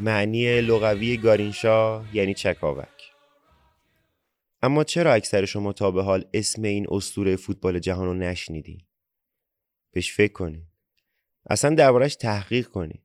معنی 0.00 0.60
لغوی 0.60 1.16
گارینشا 1.16 2.04
یعنی 2.12 2.34
چکاوک. 2.34 3.12
اما 4.62 4.84
چرا 4.84 5.12
اکثر 5.12 5.44
شما 5.44 5.72
تا 5.72 5.90
به 5.90 6.02
حال 6.02 6.24
اسم 6.34 6.62
این 6.62 6.86
اسطوره 6.90 7.36
فوتبال 7.36 7.78
جهان 7.78 8.06
رو 8.06 8.14
نشنیدین؟ 8.14 8.80
بهش 9.90 10.12
فکر 10.12 10.32
کنین. 10.32 10.66
اصلا 11.50 11.74
دربارش 11.74 12.16
تحقیق 12.16 12.68
کنین. 12.68 13.02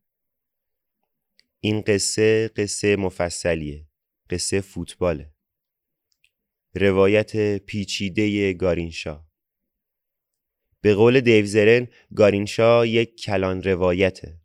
این 1.60 1.82
قصه 1.82 2.48
قصه 2.48 2.96
مفصلیه. 2.96 3.88
قصه 4.30 4.62
فوتباله. 4.62 5.32
روایت 6.76 7.58
پیچیده 7.58 8.54
گارینشا 8.54 9.27
به 10.88 10.96
قول 10.96 11.20
دیو 11.20 11.46
زرن 11.46 11.88
گارینشا 12.16 12.86
یک 12.86 13.16
کلان 13.16 13.64
روایته. 13.64 14.40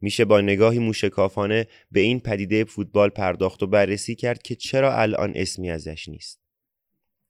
میشه 0.00 0.24
با 0.24 0.40
نگاهی 0.40 0.78
موشکافانه 0.78 1.66
به 1.90 2.00
این 2.00 2.20
پدیده 2.20 2.64
فوتبال 2.64 3.08
پرداخت 3.08 3.62
و 3.62 3.66
بررسی 3.66 4.14
کرد 4.14 4.42
که 4.42 4.54
چرا 4.54 4.96
الان 4.96 5.32
اسمی 5.36 5.70
ازش 5.70 6.08
نیست. 6.08 6.40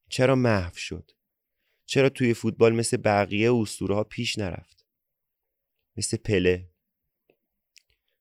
چرا 0.08 0.34
محو 0.34 0.74
شد؟ 0.76 1.10
چرا 1.86 2.08
توی 2.08 2.34
فوتبال 2.34 2.74
مثل 2.74 2.96
بقیه 2.96 3.54
اسطوره 3.54 3.94
ها 3.94 4.04
پیش 4.04 4.38
نرفت؟ 4.38 4.86
مثل 5.96 6.16
پله. 6.16 6.68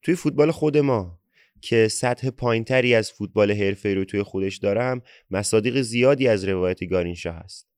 توی 0.01 0.15
فوتبال 0.15 0.51
خود 0.51 0.77
ما 0.77 1.19
که 1.62 1.88
سطح 1.88 2.29
پایینتری 2.29 2.95
از 2.95 3.12
فوتبال 3.12 3.51
حرفه‌ای 3.51 3.95
رو 3.95 4.05
توی 4.05 4.23
خودش 4.23 4.57
دارم 4.57 5.01
مصادیق 5.31 5.81
زیادی 5.81 6.27
از 6.27 6.45
روایت 6.45 6.83
گارینشا 6.83 7.31
هست. 7.31 7.68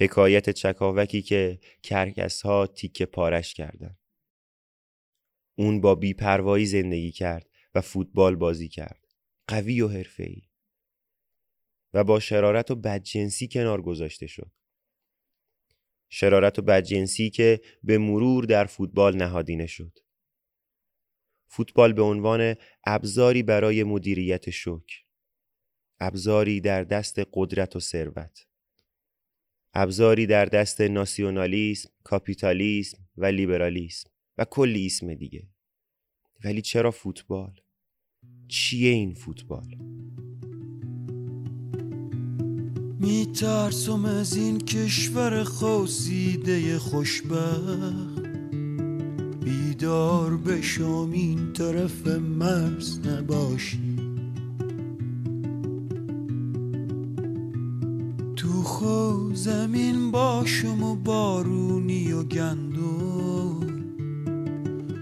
حکایت 0.00 0.50
چکاوکی 0.50 1.22
که 1.22 1.60
کرکس 1.82 2.42
ها 2.42 2.66
تیکه 2.66 3.06
پارش 3.06 3.54
کردن. 3.54 3.96
اون 5.54 5.80
با 5.80 5.94
بیپروایی 5.94 6.66
زندگی 6.66 7.12
کرد 7.12 7.50
و 7.74 7.80
فوتبال 7.80 8.36
بازی 8.36 8.68
کرد. 8.68 9.14
قوی 9.46 9.80
و 9.80 9.88
حرفه‌ای. 9.88 10.42
و 11.94 12.04
با 12.04 12.20
شرارت 12.20 12.70
و 12.70 12.74
بدجنسی 12.74 13.48
کنار 13.48 13.82
گذاشته 13.82 14.26
شد. 14.26 14.52
شرارت 16.08 16.58
و 16.58 16.62
بدجنسی 16.62 17.30
که 17.30 17.60
به 17.82 17.98
مرور 17.98 18.44
در 18.44 18.64
فوتبال 18.64 19.16
نهادینه 19.16 19.66
شد. 19.66 19.98
فوتبال 21.46 21.92
به 21.92 22.02
عنوان 22.02 22.54
ابزاری 22.86 23.42
برای 23.42 23.84
مدیریت 23.84 24.50
شوک. 24.50 25.04
ابزاری 26.00 26.60
در 26.60 26.84
دست 26.84 27.20
قدرت 27.32 27.76
و 27.76 27.80
ثروت. 27.80 28.46
ابزاری 29.74 30.26
در 30.26 30.44
دست 30.44 30.80
ناسیونالیسم، 30.80 31.88
کاپیتالیسم 32.04 32.98
و 33.16 33.26
لیبرالیسم 33.26 34.10
و 34.38 34.44
کلی 34.44 34.86
اسم 34.86 35.14
دیگه 35.14 35.48
ولی 36.44 36.62
چرا 36.62 36.90
فوتبال؟ 36.90 37.60
چیه 38.48 38.90
این 38.90 39.14
فوتبال؟ 39.14 39.76
میترسم 43.00 44.04
از 44.04 44.36
این 44.36 44.58
کشور 44.58 45.44
خوزیده 45.44 46.78
خوشبخت 46.78 48.22
بیدار 49.44 50.36
بشم 50.36 51.10
این 51.12 51.52
طرف 51.52 52.06
مرز 52.06 53.06
نباشی 53.06 53.97
زمین 59.38 60.10
باشم 60.10 60.82
و 60.82 60.94
بارونی 60.94 62.12
و 62.12 62.22
گندم. 62.22 63.60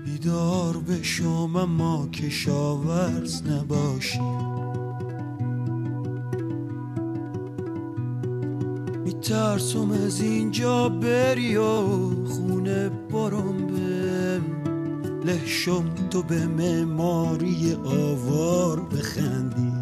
بیدار 0.05 0.77
بشم 0.77 1.57
اما 1.57 2.09
کشاورز 2.09 3.42
نباشی. 3.42 4.20
میترسم 9.05 9.90
از 9.90 10.20
اینجا 10.20 10.88
بری 10.88 11.57
و 11.57 11.87
خونه 12.25 12.88
برم 12.88 13.66
به 13.66 14.40
لحشم 15.25 15.85
تو 16.11 16.22
به 16.22 16.46
معماری 16.46 17.77
آوار 17.85 18.81
بخندی. 18.81 19.76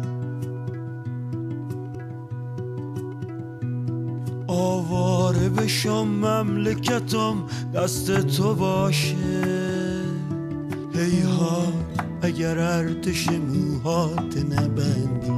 بشم 5.65 6.07
مملکتم 6.07 7.43
دست 7.75 8.11
تو 8.21 8.55
باشه. 8.55 9.15
هیها 10.93 11.73
اگر 12.21 12.59
ارتش 12.59 13.27
موهات 13.27 14.37
نبندی. 14.37 15.31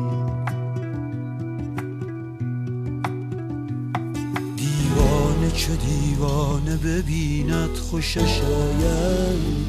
دیوانه 4.56 5.52
چه 5.54 5.76
دیوانه 5.76 6.78
ببیند 6.78 7.76
خوشش 7.76 8.42
آید 8.42 9.68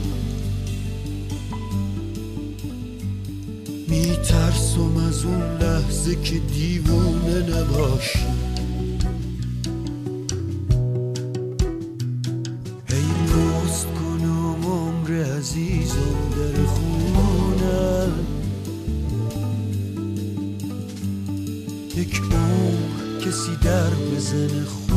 میترسم 3.88 4.96
از 5.08 5.24
اون 5.24 5.42
لحظه 5.42 6.22
که 6.22 6.38
دیوونه 6.38 7.60
نباشی. 7.60 8.37
در 24.28 24.34
بزن 24.34 24.87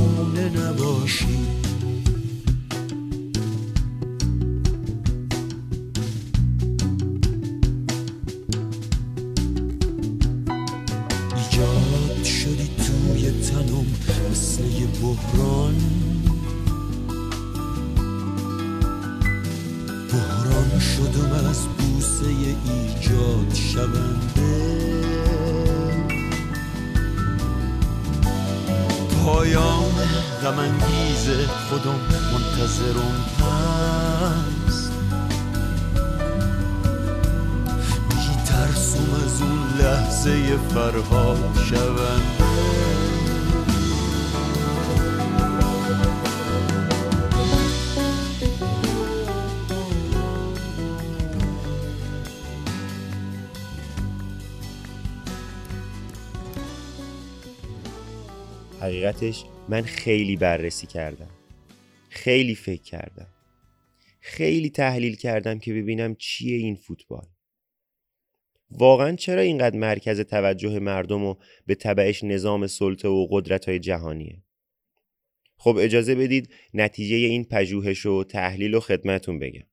لحظه 40.72 40.92
فرهاد 40.92 41.58
شونده 41.58 42.42
حقیقتش 58.82 59.46
من 59.70 59.82
خیلی 59.82 60.36
بررسی 60.36 60.88
کردم. 60.88 61.30
خیلی 62.10 62.56
فکر 62.56 62.82
کردم. 62.82 63.28
خیلی 64.22 64.70
تحلیل 64.70 65.16
کردم 65.16 65.60
که 65.60 65.74
ببینم 65.74 66.16
چیه 66.16 66.58
این 66.58 66.76
فوتبال. 66.76 67.28
واقعا 68.72 69.16
چرا 69.16 69.42
اینقدر 69.42 69.78
مرکز 69.78 70.20
توجه 70.20 70.80
مردم 70.80 71.24
و 71.24 71.36
به 71.66 71.76
تبعش 71.76 72.24
نظام 72.24 72.68
سلطه 72.68 73.08
و 73.08 73.28
قدرت 73.32 73.70
های 73.70 73.80
جهانیه؟ 73.80 74.44
خب 75.58 75.78
اجازه 75.80 76.16
بدید 76.16 76.54
نتیجه 76.74 77.16
این 77.16 77.46
پژوهش 77.46 78.06
و 78.06 78.24
تحلیل 78.24 78.74
و 78.74 78.80
خدمتون 78.80 79.40
بگم. 79.40 79.66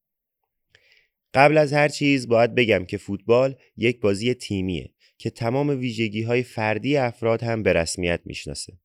قبل 1.34 1.58
از 1.58 1.72
هر 1.72 1.88
چیز 1.88 2.28
باید 2.28 2.54
بگم 2.54 2.84
که 2.84 2.96
فوتبال 2.96 3.56
یک 3.76 4.00
بازی 4.00 4.34
تیمیه 4.34 4.92
که 5.18 5.30
تمام 5.30 5.68
ویژگی 5.68 6.22
های 6.22 6.42
فردی 6.42 6.96
افراد 6.96 7.42
هم 7.42 7.62
به 7.62 7.72
رسمیت 7.72 8.20
می‌شناسه. 8.24 8.78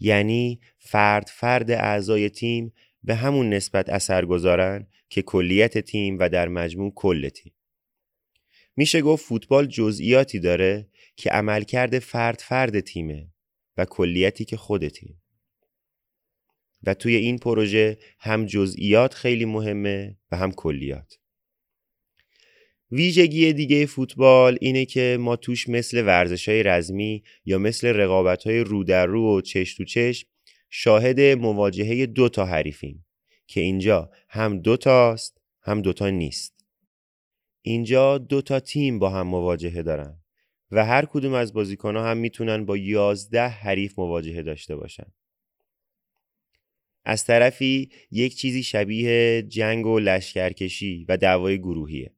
یعنی 0.00 0.60
فرد 0.78 1.26
فرد 1.26 1.70
اعضای 1.70 2.30
تیم 2.30 2.72
به 3.02 3.14
همون 3.14 3.52
نسبت 3.52 3.88
اثر 3.88 4.24
گذارن 4.24 4.86
که 5.08 5.22
کلیت 5.22 5.78
تیم 5.78 6.18
و 6.18 6.28
در 6.28 6.48
مجموع 6.48 6.92
کل 6.94 7.28
تیم. 7.28 7.52
میشه 8.76 9.00
گفت 9.00 9.24
فوتبال 9.24 9.66
جزئیاتی 9.66 10.40
داره 10.40 10.88
که 11.16 11.30
عملکرد 11.30 11.98
فرد 11.98 12.38
فرد 12.38 12.80
تیمه 12.80 13.28
و 13.76 13.84
کلیتی 13.84 14.44
که 14.44 14.56
خود 14.56 14.88
تیم. 14.88 15.22
و 16.82 16.94
توی 16.94 17.16
این 17.16 17.38
پروژه 17.38 17.98
هم 18.18 18.46
جزئیات 18.46 19.14
خیلی 19.14 19.44
مهمه 19.44 20.16
و 20.32 20.36
هم 20.36 20.52
کلیات. 20.52 21.18
ویژگی 22.92 23.52
دیگه 23.52 23.86
فوتبال 23.86 24.58
اینه 24.60 24.84
که 24.84 25.16
ما 25.20 25.36
توش 25.36 25.68
مثل 25.68 26.06
ورزش 26.06 26.48
های 26.48 26.62
رزمی 26.62 27.22
یا 27.44 27.58
مثل 27.58 27.88
رقابت 27.88 28.46
های 28.46 28.60
رو 28.60 28.84
در 28.84 29.06
رو 29.06 29.38
و 29.38 29.40
چش 29.40 29.74
تو 29.74 29.84
چش 29.84 30.26
شاهد 30.70 31.20
مواجهه 31.20 32.06
دو 32.06 32.28
تا 32.28 32.46
حریفیم 32.46 33.06
که 33.46 33.60
اینجا 33.60 34.10
هم 34.28 34.58
دو 34.58 34.76
تاست 34.76 35.40
هم 35.62 35.82
دو 35.82 35.92
تا 35.92 36.10
نیست. 36.10 36.59
اینجا 37.62 38.18
دو 38.18 38.42
تا 38.42 38.60
تیم 38.60 38.98
با 38.98 39.10
هم 39.10 39.26
مواجهه 39.26 39.82
دارن 39.82 40.18
و 40.70 40.84
هر 40.84 41.04
کدوم 41.04 41.34
از 41.34 41.52
بازیکنها 41.52 42.10
هم 42.10 42.16
می‌تونن 42.16 42.66
با 42.66 42.76
یازده 42.76 43.48
حریف 43.48 43.98
مواجهه 43.98 44.42
داشته 44.42 44.76
باشن. 44.76 45.12
از 47.04 47.24
طرفی 47.24 47.90
یک 48.10 48.36
چیزی 48.36 48.62
شبیه 48.62 49.42
جنگ 49.42 49.86
و 49.86 49.98
لشکرکشی 49.98 51.04
و 51.08 51.16
دعوای 51.16 51.58
گروهیه. 51.58 52.14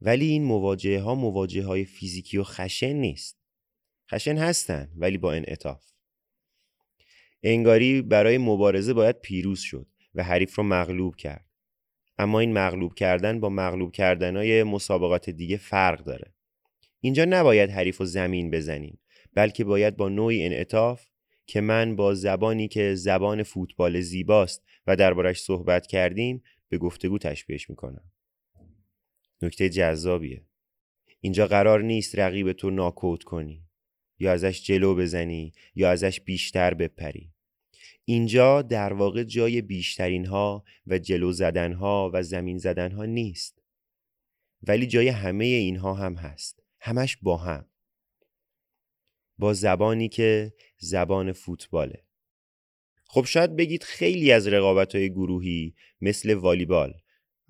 ولی 0.00 0.26
این 0.26 0.44
مواجهه 0.44 1.00
ها 1.00 1.14
مواجهه 1.14 1.64
های 1.64 1.84
فیزیکی 1.84 2.38
و 2.38 2.44
خشن 2.44 2.92
نیست. 2.92 3.38
خشن 4.10 4.36
هستن 4.36 4.92
ولی 4.96 5.18
با 5.18 5.32
انعطاف. 5.32 5.84
انگاری 7.42 8.02
برای 8.02 8.38
مبارزه 8.38 8.92
باید 8.94 9.20
پیروز 9.20 9.60
شد 9.60 9.86
و 10.14 10.22
حریف 10.22 10.54
رو 10.54 10.62
مغلوب 10.62 11.16
کرد. 11.16 11.43
اما 12.18 12.40
این 12.40 12.52
مغلوب 12.52 12.94
کردن 12.94 13.40
با 13.40 13.48
مغلوب 13.48 13.92
کردنهای 13.92 14.62
مسابقات 14.62 15.30
دیگه 15.30 15.56
فرق 15.56 16.04
داره. 16.04 16.34
اینجا 17.00 17.24
نباید 17.24 17.70
حریف 17.70 18.00
و 18.00 18.04
زمین 18.04 18.50
بزنیم 18.50 18.98
بلکه 19.34 19.64
باید 19.64 19.96
با 19.96 20.08
نوعی 20.08 20.44
انعطاف 20.44 21.06
که 21.46 21.60
من 21.60 21.96
با 21.96 22.14
زبانی 22.14 22.68
که 22.68 22.94
زبان 22.94 23.42
فوتبال 23.42 24.00
زیباست 24.00 24.64
و 24.86 24.96
دربارش 24.96 25.40
صحبت 25.40 25.86
کردیم 25.86 26.42
به 26.68 26.78
گفتگو 26.78 27.18
تشبیهش 27.18 27.70
می‌کنم. 27.70 28.12
نکته 29.42 29.68
جذابیه. 29.68 30.42
اینجا 31.20 31.46
قرار 31.46 31.82
نیست 31.82 32.18
رقیب 32.18 32.52
تو 32.52 32.70
ناکوت 32.70 33.22
کنی 33.22 33.64
یا 34.18 34.32
ازش 34.32 34.62
جلو 34.62 34.94
بزنی 34.94 35.52
یا 35.74 35.90
ازش 35.90 36.20
بیشتر 36.20 36.74
بپری. 36.74 37.33
اینجا 38.04 38.62
در 38.62 38.92
واقع 38.92 39.22
جای 39.22 39.62
بیشترین 39.62 40.26
ها 40.26 40.64
و 40.86 40.98
جلو 40.98 41.32
زدن 41.32 41.72
ها 41.72 42.10
و 42.14 42.22
زمین 42.22 42.58
زدن 42.58 42.92
ها 42.92 43.04
نیست. 43.04 43.62
ولی 44.62 44.86
جای 44.86 45.08
همه 45.08 45.44
اینها 45.44 45.94
هم 45.94 46.14
هست. 46.14 46.62
همش 46.80 47.16
با 47.22 47.36
هم. 47.36 47.66
با 49.38 49.52
زبانی 49.52 50.08
که 50.08 50.52
زبان 50.78 51.32
فوتباله. 51.32 52.04
خب 53.06 53.24
شاید 53.24 53.56
بگید 53.56 53.82
خیلی 53.82 54.32
از 54.32 54.48
رقابت 54.48 54.94
های 54.94 55.10
گروهی 55.10 55.74
مثل 56.00 56.34
والیبال. 56.34 56.94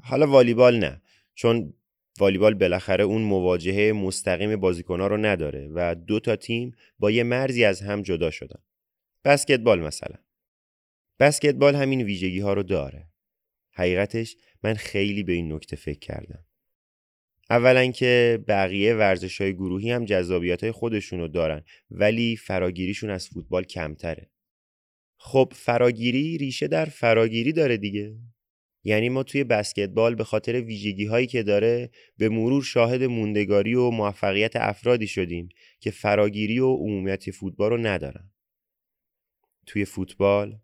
حالا 0.03 0.27
والیبال 0.27 0.79
نه 0.79 1.03
چون 1.35 1.75
والیبال 2.19 2.55
بالاخره 2.55 3.05
اون 3.05 3.23
مواجهه 3.23 3.93
مستقیم 3.93 4.57
بازیکنها 4.57 5.07
رو 5.07 5.17
نداره 5.17 5.69
و 5.75 5.95
دو 5.95 6.21
تا 6.21 6.37
تیم 6.37 6.73
با 6.99 7.11
یه 7.11 7.23
مرزی 7.23 7.64
از 7.64 7.81
هم 7.81 8.03
جدا 8.03 8.31
شدن. 8.31 8.61
بسکتبال 9.25 9.81
مثلا. 9.81 10.17
بسکتبال 11.18 11.74
همین 11.74 12.03
ویژگی 12.03 12.40
ها 12.40 12.53
رو 12.53 12.62
داره. 12.62 13.09
حقیقتش 13.72 14.37
من 14.62 14.74
خیلی 14.74 15.22
به 15.22 15.33
این 15.33 15.53
نکته 15.53 15.77
فکر 15.77 15.98
کردم. 15.98 16.44
اولا 17.50 17.87
که 17.87 18.44
بقیه 18.48 18.94
ورزش 18.94 19.40
های 19.40 19.55
گروهی 19.55 19.90
هم 19.90 20.05
جذابیت 20.05 20.62
های 20.62 20.72
خودشون 20.72 21.20
رو 21.20 21.29
دارن 21.29 21.62
ولی 21.90 22.37
فراگیریشون 22.37 23.11
از 23.11 23.29
فوتبال 23.29 23.64
کمتره. 23.64 24.31
خب 25.16 25.53
فراگیری 25.57 26.38
ریشه 26.38 26.68
در 26.68 26.85
فراگیری 26.85 27.53
داره 27.53 27.77
دیگه. 27.77 28.16
یعنی 28.85 29.09
ما 29.09 29.22
توی 29.22 29.44
بسکتبال 29.44 30.14
به 30.14 30.24
خاطر 30.24 30.61
ویژگی 30.61 31.05
هایی 31.05 31.27
که 31.27 31.42
داره 31.42 31.90
به 32.18 32.29
مرور 32.29 32.62
شاهد 32.62 33.03
موندگاری 33.03 33.74
و 33.74 33.90
موفقیت 33.90 34.57
افرادی 34.57 35.07
شدیم 35.07 35.48
که 35.81 35.90
فراگیری 35.90 36.59
و 36.59 36.66
عمومیت 36.66 37.31
فوتبال 37.31 37.70
رو 37.70 37.77
ندارن. 37.77 38.31
توی 39.66 39.85
فوتبال 39.85 40.59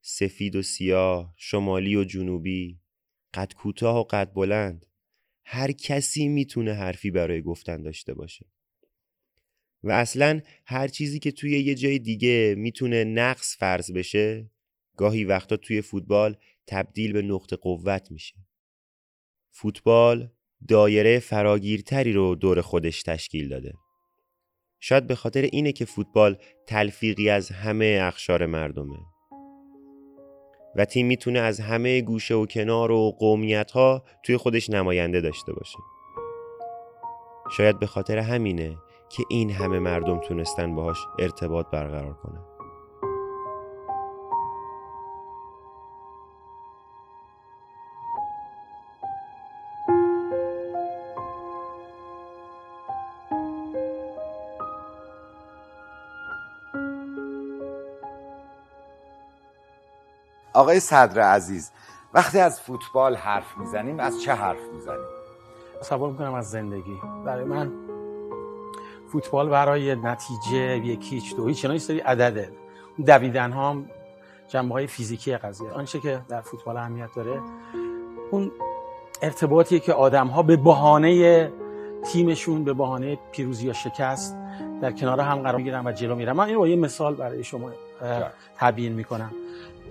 سفید 0.00 0.56
و 0.56 0.62
سیاه، 0.62 1.34
شمالی 1.36 1.96
و 1.96 2.04
جنوبی، 2.04 2.80
قد 3.34 3.52
کوتاه 3.52 3.98
و 3.98 4.02
قد 4.02 4.32
بلند. 4.32 4.86
هر 5.44 5.72
کسی 5.72 6.28
می‌تونه 6.28 6.72
حرفی 6.72 7.10
برای 7.10 7.42
گفتن 7.42 7.82
داشته 7.82 8.14
باشه. 8.14 8.46
و 9.82 9.92
اصلا 9.92 10.40
هر 10.66 10.88
چیزی 10.88 11.18
که 11.18 11.32
توی 11.32 11.60
یه 11.60 11.74
جای 11.74 11.98
دیگه 11.98 12.54
می‌تونه 12.58 13.04
نقص 13.04 13.56
فرض 13.56 13.92
بشه 13.92 14.50
گاهی 14.96 15.24
وقتا 15.24 15.56
توی 15.56 15.80
فوتبال 15.80 16.36
تبدیل 16.66 17.12
به 17.12 17.22
نقطه 17.22 17.56
قوت 17.56 18.10
میشه. 18.10 18.34
فوتبال 19.50 20.30
دایره 20.68 21.18
فراگیرتری 21.18 22.12
رو 22.12 22.34
دور 22.34 22.60
خودش 22.60 23.02
تشکیل 23.02 23.48
داده. 23.48 23.72
شاید 24.80 25.06
به 25.06 25.14
خاطر 25.14 25.42
اینه 25.42 25.72
که 25.72 25.84
فوتبال 25.84 26.38
تلفیقی 26.66 27.30
از 27.30 27.50
همه 27.50 27.98
اخشار 28.02 28.46
مردمه. 28.46 28.98
و 30.78 30.84
تیم 30.84 31.06
می‌تونه 31.06 31.38
از 31.38 31.60
همه 31.60 32.00
گوشه 32.00 32.34
و 32.34 32.46
کنار 32.46 32.90
و 32.90 33.10
قومیت 33.18 33.70
ها 33.70 34.02
توی 34.22 34.36
خودش 34.36 34.70
نماینده 34.70 35.20
داشته 35.20 35.52
باشه. 35.52 35.78
شاید 37.56 37.78
به 37.78 37.86
خاطر 37.86 38.18
همینه 38.18 38.76
که 39.08 39.22
این 39.30 39.50
همه 39.50 39.78
مردم 39.78 40.18
تونستن 40.18 40.74
باهاش 40.74 40.98
ارتباط 41.18 41.66
برقرار 41.72 42.14
کنن. 42.14 42.57
آقای 60.58 60.80
صدر 60.80 61.20
عزیز 61.20 61.70
وقتی 62.14 62.38
از 62.38 62.60
فوتبال 62.60 63.16
حرف 63.16 63.58
می‌زنیم 63.58 64.00
از 64.00 64.22
چه 64.22 64.32
حرف 64.32 64.60
می‌زنیم؟ 64.74 65.06
تصور 65.80 66.10
می‌کنم 66.10 66.34
از 66.34 66.50
زندگی. 66.50 66.96
برای 67.24 67.44
من 67.44 67.72
فوتبال 69.12 69.48
برای 69.48 69.94
نتیجه 69.94 70.86
یکی 70.86 71.14
هیچ 71.14 71.36
دو 71.36 71.46
هیچ 71.46 71.64
اینا 71.64 71.78
سری 71.78 71.98
عدده 71.98 72.52
دویدن 73.06 73.52
ها 73.52 73.76
جنبه 74.48 74.74
های 74.74 74.86
فیزیکی 74.86 75.36
قضیه. 75.36 75.70
آنچه 75.70 76.00
که 76.00 76.20
در 76.28 76.40
فوتبال 76.40 76.76
اهمیت 76.76 77.08
داره 77.16 77.40
اون 78.30 78.50
ارتباطیه 79.22 79.80
که 79.80 79.92
آدم 79.92 80.26
ها 80.26 80.42
به 80.42 80.56
بهانه 80.56 81.52
تیمشون 82.12 82.64
به 82.64 82.72
بهانه 82.72 83.18
پیروزی 83.32 83.66
یا 83.66 83.72
شکست 83.72 84.36
در 84.82 84.92
کنار 84.92 85.20
هم 85.20 85.38
قرار 85.38 85.56
می‌گیرن 85.56 85.86
و 85.86 85.92
جلو 85.92 86.14
میرن. 86.14 86.32
من 86.32 86.44
این 86.44 86.54
رو 86.54 86.68
یه 86.68 86.76
مثال 86.76 87.14
برای 87.14 87.44
شما 87.44 87.70
تبیین 88.56 88.92
می‌کنم. 88.92 89.30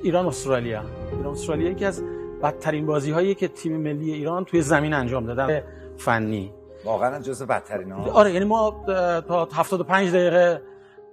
ایران 0.03 0.25
استرالیا. 0.25 0.83
ایران 1.11 1.33
استرالیا 1.33 1.69
یکی 1.69 1.85
از 1.85 2.03
بدترین 2.43 2.85
بازی 2.85 3.11
هایی 3.11 3.35
که 3.35 3.47
تیم 3.47 3.77
ملی 3.77 4.13
ایران 4.13 4.45
توی 4.45 4.61
زمین 4.61 4.93
انجام 4.93 5.25
دادن 5.25 5.63
فنی. 5.97 6.53
واقعا 6.85 7.19
جزو 7.19 7.45
بدترین 7.45 7.91
ها. 7.91 8.11
آره 8.11 8.33
یعنی 8.33 8.45
ما 8.45 8.83
تا 9.21 9.47
75 9.53 10.09
دقیقه 10.09 10.61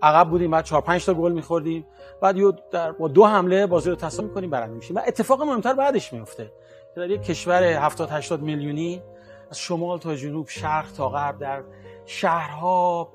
عقب 0.03 0.31
بودیم 0.31 0.51
بعد 0.51 0.65
4 0.65 0.81
5 0.81 1.05
تا 1.05 1.15
گل 1.15 1.33
می‌خوردیم. 1.33 1.87
بعد 2.21 2.37
یو 2.37 2.53
در 2.71 2.93
با 2.93 3.09
دو 3.09 3.27
حمله 3.27 3.67
بازی 3.67 3.91
رو 3.91 3.97
تسلیم 3.97 4.29
می‌کنیم 4.29 4.51
برنده 4.51 4.75
میشیم. 4.75 4.97
و 4.97 5.01
اتفاق 5.07 5.43
مهمتر 5.43 5.75
بعدش 5.75 6.13
میفته 6.13 6.53
در 6.97 7.11
یک 7.11 7.23
کشور 7.23 7.63
70 7.63 8.11
80 8.11 8.43
میلیونی 8.43 9.03
از 9.51 9.59
شمال 9.59 9.99
تا 9.99 10.15
جنوب 10.15 10.49
شرق 10.49 10.93
تا 10.93 11.09
غرب 11.09 11.39
در 11.39 11.63
شهرها 12.07 13.09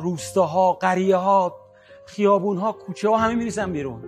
روستاها 0.00 0.72
قریه 0.72 1.16
ها 1.16 1.56
خیابون 2.04 2.56
ها 2.56 2.72
کوچه 2.72 3.08
ها 3.08 3.16
همه 3.16 3.34
میریزن 3.34 3.72
بیرون. 3.72 4.04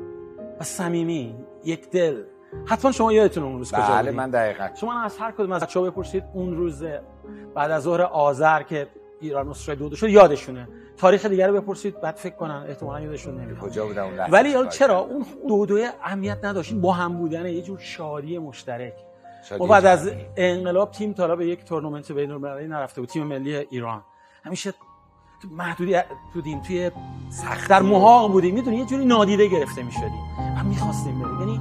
و 0.60 0.64
صمیمی 0.64 1.34
یک 1.64 1.90
دل. 1.90 2.22
حتما 2.66 2.92
شما 2.92 3.12
یادتون 3.12 3.44
اون 3.44 3.58
روز 3.58 3.72
کجا 3.72 3.82
بله 3.82 4.10
من 4.10 4.30
دقیقا. 4.30 4.68
شما 4.74 5.02
از 5.02 5.18
هر 5.18 5.30
کدوم 5.30 5.52
از 5.52 5.62
بچه‌ها 5.62 5.90
بپرسید 5.90 6.24
اون 6.34 6.56
روز 6.56 6.84
بعد 7.54 7.70
از 7.70 7.82
ظهر 7.82 8.02
آذر 8.02 8.62
که 8.62 8.88
ایران 9.20 9.48
استرالیا 9.48 9.88
دو 9.88 9.96
شد 9.96 10.08
یادشونه. 10.08 10.68
تاریخ 10.96 11.26
دیگر 11.26 11.48
رو 11.48 11.60
بپرسید 11.60 12.00
بعد 12.00 12.14
فکر 12.14 12.34
کنن 12.34 12.64
احتمالاً 12.68 13.00
یادشون 13.00 13.40
نمیاد. 13.40 13.58
کجا 13.58 13.86
بودن 13.86 14.02
اون 14.02 14.30
ولی 14.30 14.68
چرا؟ 14.68 14.98
اون 14.98 15.26
دو 15.48 15.66
دوی 15.66 15.88
اهمیت 16.02 16.38
نداشت. 16.44 16.74
با 16.74 16.92
هم 16.92 17.18
بودن 17.18 17.46
یه 17.46 17.62
جور 17.62 17.78
شادی 17.78 18.38
مشترک. 18.38 18.94
ما 19.58 19.66
بعد 19.66 19.86
از 19.86 20.10
انقلاب 20.36 20.90
تیم 20.90 21.12
تا 21.12 21.36
به 21.36 21.46
یک 21.46 21.64
تورنمنت 21.64 22.12
بین‌المللی 22.12 22.68
نرفته 22.68 23.00
بود 23.00 23.10
تیم 23.10 23.22
ملی 23.22 23.56
ایران. 23.56 24.02
همیشه 24.44 24.74
محدودی 25.50 25.96
بودیم 26.34 26.60
توی 26.60 26.90
در 27.68 27.82
محاق 27.82 28.32
بودیم. 28.32 28.54
می‌دونی 28.54 28.76
یه 28.76 28.84
جوری 28.84 29.04
نادیده 29.04 29.48
گرفته 29.48 29.82
می‌شدیم. 29.82 30.22
و 30.58 30.64
می‌خواستیم 30.64 31.18
بریم. 31.18 31.40
یعنی 31.40 31.60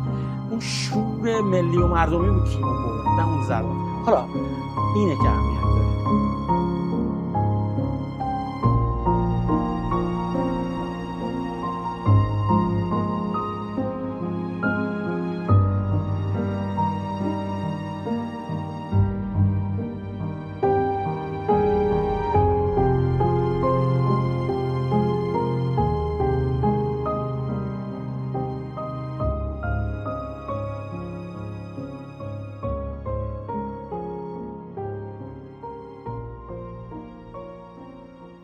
اون 0.51 0.59
شور 0.59 1.41
ملی 1.41 1.77
و 1.77 1.87
مردمی 1.87 2.29
بود 2.29 2.43
تیم 2.43 2.61
بود 2.61 3.07
نه 3.19 3.27
اون 3.27 3.43
ضربات 3.43 3.75
حالا 4.05 4.25
اینه 4.95 5.15
که 5.15 5.29
اهمیت 5.29 5.80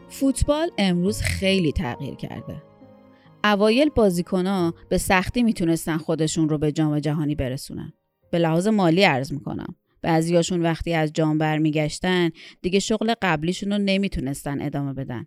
فوتبال 0.09 0.71
امروز 0.77 1.21
خیلی 1.21 1.71
تغییر 1.71 2.15
کرده. 2.15 2.61
اوایل 3.43 3.89
بازیکنها 3.89 4.73
به 4.89 4.97
سختی 4.97 5.43
می‌تونستن 5.43 5.97
خودشون 5.97 6.49
رو 6.49 6.57
به 6.57 6.71
جام 6.71 6.99
جهانی 6.99 7.35
برسونن. 7.35 7.93
به 8.31 8.39
لحاظ 8.39 8.67
مالی 8.67 9.03
عرض 9.03 9.33
می‌کنم. 9.33 9.75
بعضیاشون 10.01 10.61
وقتی 10.61 10.93
از 10.93 11.13
جام 11.13 11.37
برمیگشتن 11.37 12.29
دیگه 12.61 12.79
شغل 12.79 13.13
قبلیشون 13.21 13.71
رو 13.71 13.77
نمی‌تونستن 13.77 14.61
ادامه 14.61 14.93
بدن. 14.93 15.25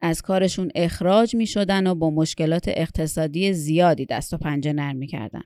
از 0.00 0.22
کارشون 0.22 0.70
اخراج 0.74 1.36
می‌شدن 1.36 1.86
و 1.86 1.94
با 1.94 2.10
مشکلات 2.10 2.64
اقتصادی 2.66 3.52
زیادی 3.52 4.06
دست 4.06 4.34
و 4.34 4.38
پنجه 4.38 4.72
نرم 4.72 4.96
می‌کردن. 4.96 5.42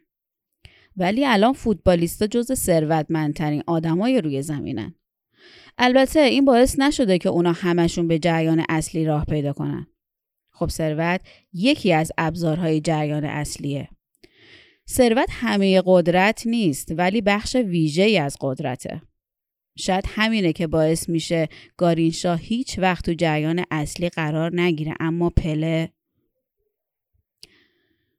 ولی 0.96 1.26
الان 1.26 1.52
فوتبالیستا 1.52 2.26
جز 2.26 2.52
ثروتمندترین 2.52 3.62
آدمای 3.66 4.20
روی 4.20 4.42
زمینن 4.42 4.94
البته 5.79 6.21
این 6.21 6.45
باعث 6.45 6.79
نشده 6.79 7.19
که 7.19 7.29
اونا 7.29 7.53
همشون 7.53 8.09
به 8.09 8.19
جریان 8.19 8.65
اصلی 8.69 9.05
راه 9.05 9.25
پیدا 9.25 9.53
کنن. 9.53 9.87
خب 10.51 10.69
ثروت 10.69 11.21
یکی 11.53 11.93
از 11.93 12.13
ابزارهای 12.19 12.81
جریان 12.81 13.25
اصلیه. 13.25 13.89
ثروت 14.91 15.29
همه 15.31 15.83
قدرت 15.87 16.47
نیست 16.47 16.93
ولی 16.97 17.21
بخش 17.21 17.57
ویژه‌ای 17.57 18.19
از 18.19 18.37
قدرته. 18.41 19.03
شاید 19.79 20.05
همینه 20.09 20.53
که 20.53 20.67
باعث 20.67 21.09
میشه 21.09 21.49
گارینشا 21.77 22.35
هیچ 22.35 22.79
وقت 22.79 23.05
تو 23.05 23.13
جریان 23.13 23.65
اصلی 23.71 24.09
قرار 24.09 24.61
نگیره 24.61 24.95
اما 25.01 25.31
پله. 25.31 25.93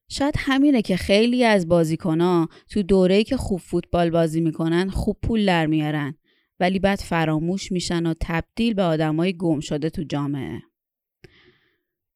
شاید 0.09 0.33
همینه 0.37 0.81
که 0.81 0.97
خیلی 0.97 1.43
از 1.43 1.67
بازیکنها 1.67 2.49
تو 2.69 2.83
دوره‌ای 2.83 3.23
که 3.23 3.37
خوب 3.37 3.59
فوتبال 3.59 4.09
بازی 4.09 4.41
می‌کنن 4.41 4.89
خوب 4.89 5.17
پول 5.23 5.45
در 5.45 5.65
میارن. 5.65 6.15
ولی 6.59 6.79
بعد 6.79 6.99
فراموش 6.99 7.71
میشن 7.71 8.05
و 8.05 8.13
تبدیل 8.21 8.73
به 8.73 8.83
آدمای 8.83 9.37
گم 9.37 9.59
شده 9.59 9.89
تو 9.89 10.03
جامعه. 10.03 10.61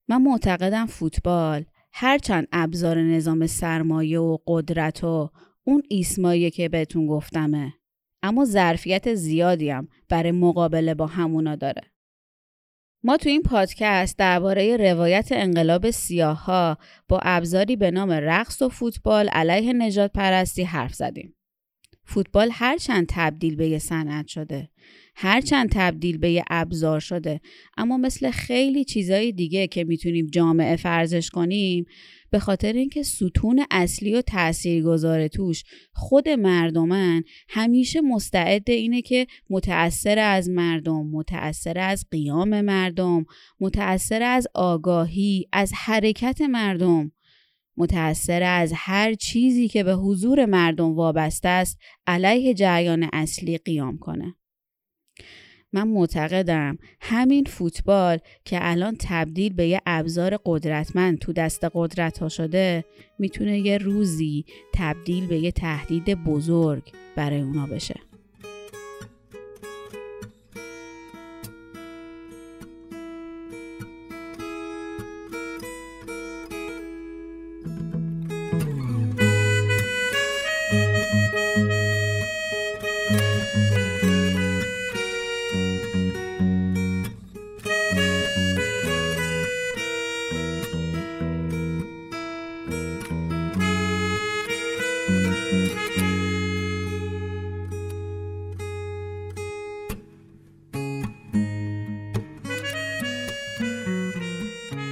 من 0.07 0.21
معتقدم 0.21 0.85
فوتبال 0.85 1.65
هرچند 1.93 2.47
ابزار 2.51 3.01
نظام 3.01 3.47
سرمایه 3.47 4.19
و 4.19 4.37
قدرت 4.47 5.03
و 5.03 5.29
اون 5.63 5.83
ایسمایی 5.89 6.51
که 6.51 6.69
بهتون 6.69 7.07
گفتمه 7.07 7.73
اما 8.23 8.45
ظرفیت 8.45 9.13
زیادی 9.13 9.69
هم 9.69 9.87
برای 10.09 10.31
مقابله 10.31 10.93
با 10.93 11.07
همونا 11.07 11.55
داره. 11.55 11.81
ما 13.03 13.17
تو 13.17 13.29
این 13.29 13.41
پادکست 13.41 14.17
درباره 14.17 14.77
روایت 14.77 15.29
انقلاب 15.31 15.89
سیاها 15.89 16.77
با 17.07 17.19
ابزاری 17.23 17.75
به 17.75 17.91
نام 17.91 18.11
رقص 18.11 18.61
و 18.61 18.69
فوتبال 18.69 19.29
علیه 19.29 19.73
نجات 19.73 20.11
پرستی 20.11 20.63
حرف 20.63 20.93
زدیم. 20.93 21.35
فوتبال 22.11 22.49
هرچند 22.51 23.05
تبدیل 23.09 23.55
به 23.55 23.67
یه 23.67 23.79
صنعت 23.79 24.27
شده 24.27 24.69
هرچند 25.15 25.69
تبدیل 25.71 26.17
به 26.17 26.31
یه 26.31 26.43
ابزار 26.49 26.99
شده 26.99 27.41
اما 27.77 27.97
مثل 27.97 28.31
خیلی 28.31 28.85
چیزای 28.85 29.31
دیگه 29.31 29.67
که 29.67 29.83
می‌تونیم 29.83 30.27
جامعه 30.27 30.75
فرزش 30.75 31.29
کنیم 31.29 31.85
به 32.31 32.39
خاطر 32.39 32.73
اینکه 32.73 33.03
ستون 33.03 33.65
اصلی 33.71 34.13
و 34.13 34.21
تاثیرگذار 34.21 35.27
توش 35.27 35.63
خود 35.93 36.29
مردمن 36.29 37.23
همیشه 37.49 38.01
مستعد 38.01 38.69
اینه 38.69 39.01
که 39.01 39.27
متأثر 39.49 40.19
از 40.19 40.49
مردم 40.49 41.07
متأثر 41.11 41.79
از 41.79 42.05
قیام 42.11 42.61
مردم 42.61 43.25
متأثر 43.59 44.23
از 44.23 44.47
آگاهی 44.55 45.47
از 45.53 45.71
حرکت 45.75 46.41
مردم. 46.41 47.11
متأثر 47.81 48.43
از 48.43 48.73
هر 48.75 49.13
چیزی 49.13 49.67
که 49.67 49.83
به 49.83 49.93
حضور 49.93 50.45
مردم 50.45 50.95
وابسته 50.95 51.49
است 51.49 51.77
علیه 52.07 52.53
جریان 52.53 53.09
اصلی 53.13 53.57
قیام 53.57 53.97
کنه. 53.97 54.35
من 55.73 55.87
معتقدم 55.87 56.77
همین 57.01 57.43
فوتبال 57.43 58.17
که 58.45 58.59
الان 58.61 58.95
تبدیل 58.99 59.53
به 59.53 59.67
یه 59.67 59.81
ابزار 59.85 60.39
قدرتمند 60.45 61.17
تو 61.17 61.33
دست 61.33 61.65
قدرت 61.73 62.17
ها 62.17 62.29
شده 62.29 62.85
می‌تونه 63.19 63.59
یه 63.59 63.77
روزی 63.77 64.45
تبدیل 64.73 65.27
به 65.27 65.37
یه 65.39 65.51
تهدید 65.51 66.23
بزرگ 66.23 66.83
برای 67.15 67.41
اونا 67.41 67.65
بشه. 67.65 68.10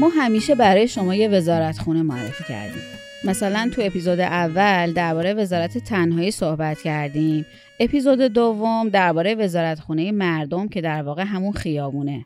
همیشه 0.09 0.55
برای 0.55 0.87
شما 0.87 1.15
یه 1.15 1.27
وزارت 1.27 1.77
خونه 1.77 2.01
معرفی 2.01 2.43
کردیم. 2.43 2.81
مثلا 3.23 3.69
تو 3.73 3.81
اپیزود 3.85 4.19
اول 4.19 4.93
درباره 4.93 5.33
وزارت 5.33 5.77
تنهایی 5.77 6.31
صحبت 6.31 6.81
کردیم. 6.81 7.45
اپیزود 7.79 8.21
دوم 8.21 8.89
درباره 8.89 9.35
وزارت 9.35 9.79
خونه 9.79 10.11
مردم 10.11 10.67
که 10.67 10.81
در 10.81 11.03
واقع 11.03 11.23
همون 11.23 11.51
خیابونه. 11.51 12.25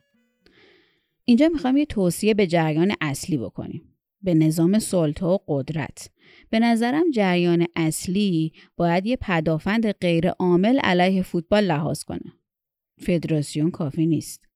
اینجا 1.26 1.50
می‌خوام 1.50 1.78
یه 1.78 1.86
توصیه 1.86 2.34
به 2.34 2.48
جریان 2.48 2.94
اصلی 3.02 3.38
بکنیم. 3.38 3.82
به 4.22 4.34
نظام 4.34 4.80
سلطه 4.80 5.26
و 5.26 5.38
قدرت. 5.48 6.10
به 6.50 6.60
نظرم 6.60 7.12
جریان 7.12 7.68
اصلی 7.76 8.54
باید 8.78 9.06
یه 9.06 9.16
پدافند 9.22 9.92
غیر 9.92 10.30
عامل 10.30 10.80
علیه 10.80 11.22
فوتبال 11.22 11.64
لحاظ 11.64 12.04
کنه. 12.04 12.34
فدراسیون 13.00 13.72
کافی 13.72 14.06
نیست. 14.06 14.53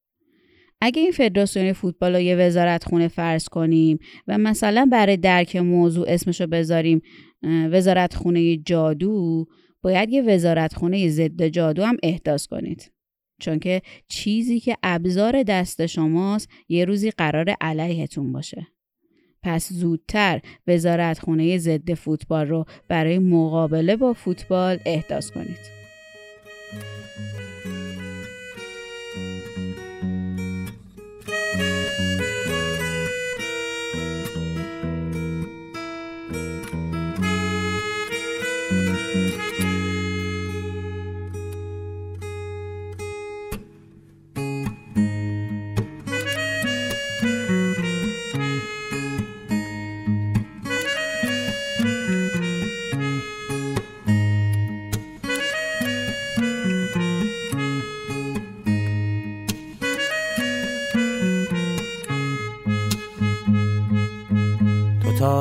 اگه 0.82 1.02
این 1.02 1.12
فدراسیون 1.12 1.74
فوتبال 1.74 2.16
رو 2.16 2.22
یه 2.22 2.36
وزارت 2.36 2.84
خونه 2.84 3.08
فرض 3.08 3.46
کنیم 3.46 4.00
و 4.28 4.38
مثلا 4.38 4.90
برای 4.92 5.18
درک 5.18 5.56
موضوع 5.56 6.06
اسمشو 6.10 6.48
بذاریم 6.48 7.02
وزارت 7.44 8.14
خونه 8.14 8.58
جادو 8.58 9.46
باید 9.82 10.10
یه 10.10 10.22
وزارت 10.22 10.74
خونه 10.74 11.10
ضد 11.10 11.48
جادو 11.48 11.84
هم 11.84 11.98
احداث 12.04 12.48
کنید. 12.48 12.92
چون 13.42 13.60
که 13.60 13.82
چیزی 14.08 14.60
که 14.60 14.78
ابزار 14.84 15.44
دست 15.44 15.86
شماست 15.86 16.50
یه 16.70 16.86
روزی 16.86 17.12
قرار 17.12 17.56
علیهتون 17.62 18.32
باشه. 18.32 18.68
پس 19.44 19.74
زودتر 19.74 20.42
وزارت 20.68 21.20
خونه 21.20 21.58
ضد 21.58 21.94
فوتبال 21.94 22.48
رو 22.48 22.66
برای 22.88 23.20
مقابله 23.20 23.96
با 23.96 24.14
فوتبال 24.14 24.80
احداث 24.86 25.32
کنید. 25.32 25.78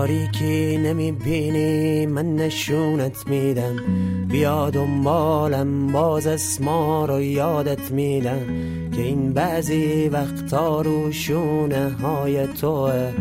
تاریکی 0.06 0.78
نمی‌بینی 0.78 2.06
من 2.06 2.36
نشونت 2.36 3.28
میدم. 3.28 3.76
بیا 4.28 4.70
دنبالم 4.70 5.92
باز 5.92 6.26
اسما 6.26 7.04
رو 7.04 7.22
یادت 7.22 7.90
میدم. 7.90 8.40
که 8.96 9.02
این 9.02 9.32
بعضی 9.32 10.08
وقتا 10.08 10.80
رو 10.80 11.12
شونه 11.12 11.90
های 11.90 12.46
توه. 12.46 13.12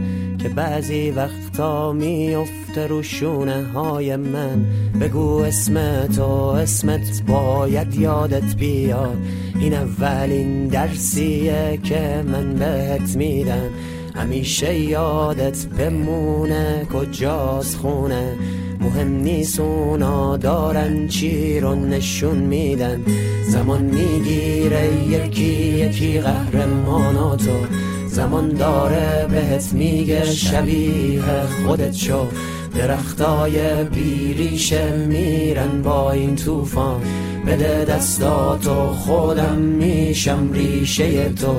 که 0.42 0.50
بعضی 0.50 1.12
وقتا 1.12 1.92
میفته 1.92 2.88
رو 2.88 3.04
شونه 3.04 3.64
های 3.64 4.16
من. 4.16 4.66
بگو 5.02 5.38
اسم 5.38 6.08
تو 6.08 6.32
اسمت 6.32 7.24
باید 7.28 7.96
یادت 7.96 8.56
بیاد. 8.56 9.18
این 9.60 9.74
اولین 9.74 10.68
درسیه 10.68 11.80
که 11.84 12.24
من 12.28 12.54
بهت 12.54 13.16
میدم. 13.16 13.70
همیشه 14.16 14.76
یادت 14.80 15.66
بمونه 15.66 16.88
کجاست 16.94 17.78
خونه؟ 17.78 18.36
مهم 18.80 19.08
نیست 19.08 19.60
اونا 19.60 20.38
دارن 20.38 21.08
چی 21.08 21.60
رو 21.60 21.76
نشون 21.76 22.38
میدن. 22.38 23.02
زمان 23.48 23.82
می‌گیره 23.82 24.90
یکی 25.10 25.44
یکی 25.46 26.20
قهرماناتو. 26.20 27.66
زمان 28.08 28.50
داره 28.50 29.28
بهت 29.32 29.74
میگه 29.74 30.26
شبیه 30.26 31.22
خودت 31.66 31.94
شو. 31.94 32.28
درختای 32.76 33.84
بیریشه 33.84 34.96
میرن 34.96 35.82
با 35.82 36.12
این 36.12 36.36
طوفان. 36.36 37.02
بده 37.48 37.86
دستاتو 37.86 38.88
خودم 38.88 39.56
میشم 39.56 40.50
ریشه 40.54 41.30
تو. 41.30 41.46
تو 41.46 41.56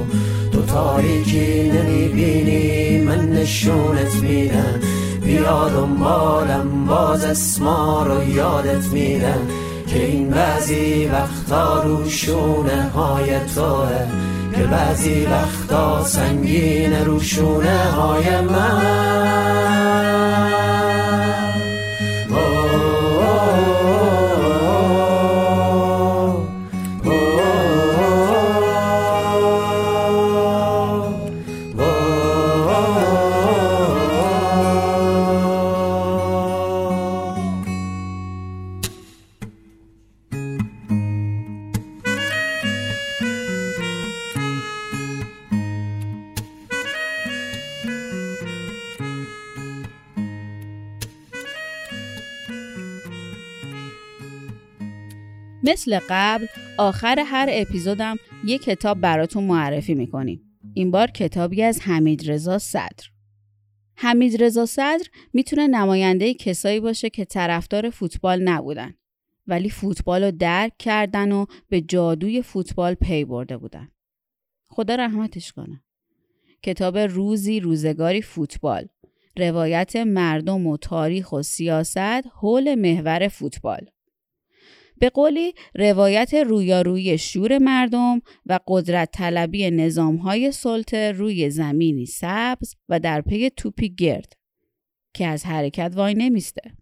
تاریکی 0.66 1.70
نمی‌بینی 1.70 3.00
من 3.00 3.30
نشونت 3.30 4.14
میدم. 4.14 4.80
بیا 5.24 5.68
دنبالم 5.68 6.86
باز 6.86 7.24
اسما 7.24 8.06
رو 8.06 8.30
یادت 8.30 8.86
میدم. 8.92 9.40
که 9.86 10.04
این 10.04 10.30
بعضی 10.30 11.06
وقتا 11.06 11.82
رو 11.82 12.08
شونه 12.08 12.90
های 12.94 13.38
توه. 13.54 14.06
که 14.56 14.62
بعضی 14.62 15.26
وقتا 15.26 16.04
سنگین 16.04 16.92
رو 16.92 17.20
شونه 17.20 17.78
های 17.78 18.40
من. 18.40 19.36
مثل 55.86 56.00
قبل 56.10 56.46
آخر 56.78 57.24
هر 57.26 57.48
اپیزودم 57.50 58.16
یک 58.44 58.62
کتاب 58.62 59.00
براتون 59.00 59.44
معرفی 59.44 59.94
می‌کنیم. 59.94 60.42
این 60.74 60.90
بار 60.90 61.10
کتابی 61.10 61.62
از 61.62 61.80
حمید 61.80 62.30
رضا 62.30 62.58
صدر. 62.58 63.04
حمید 63.96 64.42
رضا 64.42 64.66
صدر 64.66 65.04
می‌تونه 65.32 65.66
نماینده 65.66 66.34
کسایی 66.34 66.80
باشه 66.80 67.10
که 67.10 67.24
طرفدار 67.24 67.90
فوتبال 67.90 68.42
نبودن 68.42 68.94
ولی 69.46 69.70
فوتبال 69.70 70.24
رو 70.24 70.30
درک 70.30 70.72
کردن 70.78 71.32
و 71.32 71.46
به 71.68 71.80
جادوی 71.80 72.42
فوتبال 72.42 72.94
پی 72.94 73.24
برده 73.24 73.56
بودن. 73.56 73.88
خدا 74.68 74.94
رحمتش 74.94 75.52
کنه. 75.52 75.84
کتاب 76.62 76.98
روزی 76.98 77.60
روزگاری 77.60 78.22
فوتبال 78.22 78.88
روایت 79.36 79.96
مردم 79.96 80.66
و 80.66 80.76
تاریخ 80.76 81.32
و 81.32 81.42
سیاست 81.42 82.26
حول 82.40 82.74
محور 82.74 83.28
فوتبال 83.28 83.86
به 84.98 85.10
قولی 85.10 85.52
روایت 85.74 86.34
رویارویی 86.34 87.18
شور 87.18 87.58
مردم 87.58 88.20
و 88.46 88.60
قدرت 88.68 89.10
طلبی 89.12 89.70
نظام 89.70 90.16
های 90.16 90.52
سلطه 90.52 91.12
روی 91.12 91.50
زمینی 91.50 92.06
سبز 92.06 92.74
و 92.88 93.00
در 93.00 93.20
پی 93.20 93.50
توپی 93.50 93.94
گرد 93.94 94.32
که 95.14 95.26
از 95.26 95.46
حرکت 95.46 95.92
وای 95.96 96.14
نمیسته. 96.14 96.72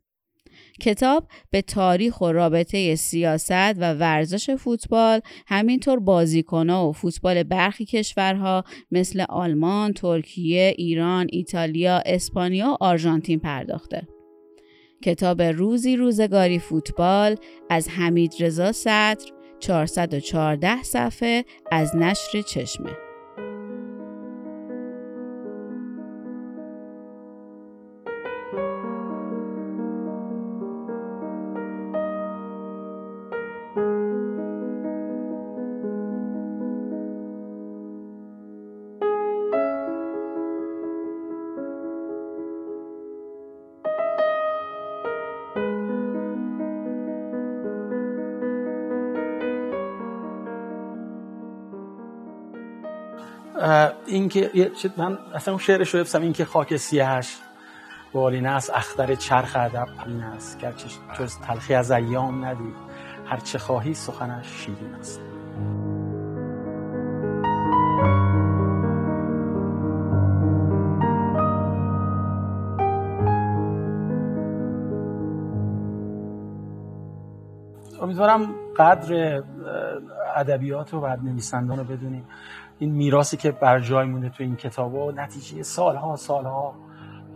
کتاب 0.80 1.28
به 1.50 1.62
تاریخ 1.62 2.20
و 2.20 2.32
رابطه 2.32 2.94
سیاست 2.94 3.50
و 3.50 3.94
ورزش 3.94 4.50
فوتبال 4.50 5.20
همینطور 5.46 6.00
بازیکنها 6.00 6.88
و 6.88 6.92
فوتبال 6.92 7.42
برخی 7.42 7.84
کشورها 7.84 8.64
مثل 8.90 9.24
آلمان، 9.28 9.92
ترکیه، 9.92 10.74
ایران، 10.78 11.26
ایتالیا، 11.32 12.02
اسپانیا 12.06 12.70
و 12.70 12.76
آرژانتین 12.80 13.38
پرداخته. 13.38 14.13
کتاب 15.04 15.42
روزی 15.42 15.96
روزگاری 15.96 16.58
فوتبال 16.58 17.36
از 17.70 17.88
حمید 17.88 18.34
رضا 18.40 18.72
صدر 18.72 19.24
414 19.60 20.82
صفحه 20.82 21.44
از 21.72 21.96
نشر 21.96 22.42
چشمه. 22.42 22.90
این 54.06 54.28
که 54.28 54.50
من 54.96 55.18
اصلا 55.34 55.54
اون 55.54 55.62
شعرش 55.62 55.94
رو 55.94 56.00
حفظم 56.00 56.22
این 56.22 56.32
که 56.32 56.44
خاک 56.44 56.76
سیهش 56.76 57.36
بالینه 58.12 58.48
است 58.48 58.70
اختر 58.74 59.14
چرخ 59.14 59.56
ادب 59.56 59.88
این 60.06 60.20
است 60.20 60.58
گرچه 60.58 60.88
جز 61.18 61.38
تلخی 61.38 61.74
از 61.74 61.90
ایام 61.90 62.44
ندید 62.44 62.74
هر 63.26 63.36
چه 63.36 63.58
خواهی 63.58 63.94
سخنش 63.94 64.46
شیرین 64.46 64.94
است. 64.94 65.20
امیدوارم 78.02 78.54
قدر 78.76 79.42
ادبیات 80.36 80.94
و 80.94 81.00
بعد 81.00 81.22
نویسندان 81.22 81.78
رو 81.78 81.84
بدونیم. 81.84 82.24
این 82.78 82.90
میراثی 82.90 83.36
که 83.36 83.50
بر 83.50 83.80
جای 83.80 84.06
مونده 84.06 84.28
تو 84.28 84.42
این 84.42 84.56
کتاب 84.56 84.94
و 84.94 85.12
نتیجه 85.12 85.62
سالها 85.62 86.16
سالها 86.16 86.74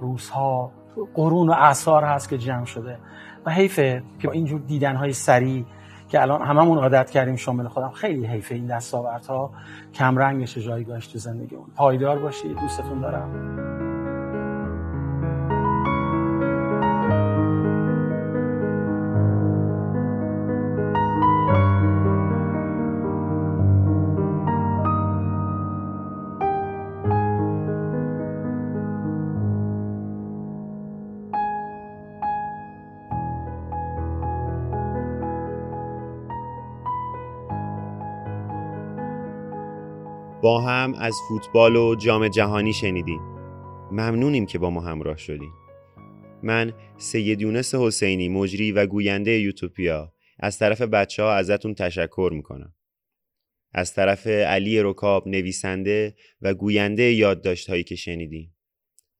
روزها 0.01 0.73
قرون 1.15 1.49
و 1.49 1.53
اعثار 1.53 2.05
هست 2.05 2.29
که 2.29 2.39
جمع 2.39 2.65
شده. 2.65 2.99
و 3.47 3.51
حیفه 3.51 4.03
که 4.19 4.31
اینجور 4.31 4.61
دیدنهای 4.61 5.13
سریع 5.13 5.65
که 6.09 6.23
الان 6.23 6.43
هممون 6.43 6.79
عادت 6.79 7.11
کردیم 7.11 7.37
شامل 7.37 7.69
خودم 7.69 7.91
خیلی 7.91 8.27
حیفه 8.27 8.55
این 8.55 8.67
دستاوردها. 8.67 9.51
کم 9.95 10.19
رنگ 10.19 10.43
بشه 10.43 10.61
جایگاهش 10.61 11.07
تو 11.07 11.19
زندگیمون. 11.19 11.67
پایدار 11.77 12.19
باشید 12.19 12.57
دوستتون 12.61 13.01
دارم. 13.01 13.68
با 40.43 40.61
هم 40.61 40.95
از 40.95 41.15
فوتبال 41.29 41.77
و 41.77 41.95
جام 41.95 42.29
جهانی 42.29 42.73
شنیدیم. 42.73 43.21
ممنونیم 43.93 44.47
که 44.47 44.59
با 44.59 44.71
ما 44.71 44.81
همراه 44.81 45.17
شدیم 45.17 45.53
من 46.43 46.73
سید 46.99 47.41
یونس 47.41 47.75
حسینی 47.75 48.29
مجری 48.29 48.73
و 48.73 48.87
گوینده 48.87 49.41
یوتوپیا. 49.41 50.13
از 50.41 50.59
طرف 50.59 50.81
بچه 50.81 51.23
ها 51.23 51.35
ازتون 51.35 51.75
تشکر 51.75 52.31
می‌کنم. 52.35 52.75
از 53.73 53.95
طرف 53.95 54.27
علی 54.27 54.83
رکاب 54.83 55.29
نویسنده 55.29 56.15
و 56.43 56.55
گوینده 56.55 57.03
یادداشت 57.03 57.71
هایی 57.71 57.85
که 57.85 57.97
شنیدیم 57.97 58.55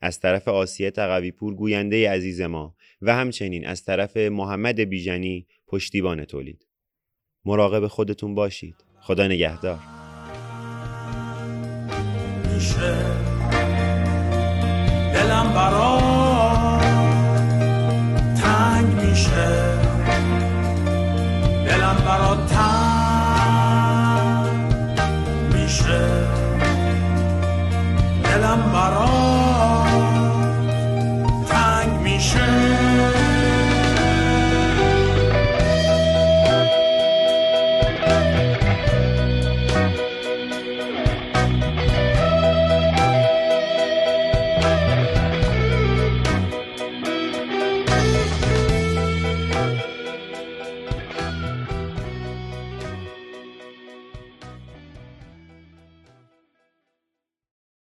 از 0.01 0.21
طرف 0.21 0.49
آسیه 0.49 0.91
تقوی 0.91 1.31
پور 1.31 1.55
گوینده 1.55 2.11
عزیز 2.11 2.41
ما. 2.41 2.77
و 3.03 3.15
همچنین 3.15 3.67
از 3.67 3.85
طرف 3.85 4.17
محمد 4.17 4.81
بیژنی 4.81 5.47
پشتیبان 5.67 6.25
تولید. 6.25 6.67
مراقب 7.45 7.87
خودتون 7.87 8.35
باشید. 8.35 8.75
خدا 9.01 9.27
نگهدار. 9.27 9.98
دلم 15.15 15.53
برای 15.55 15.98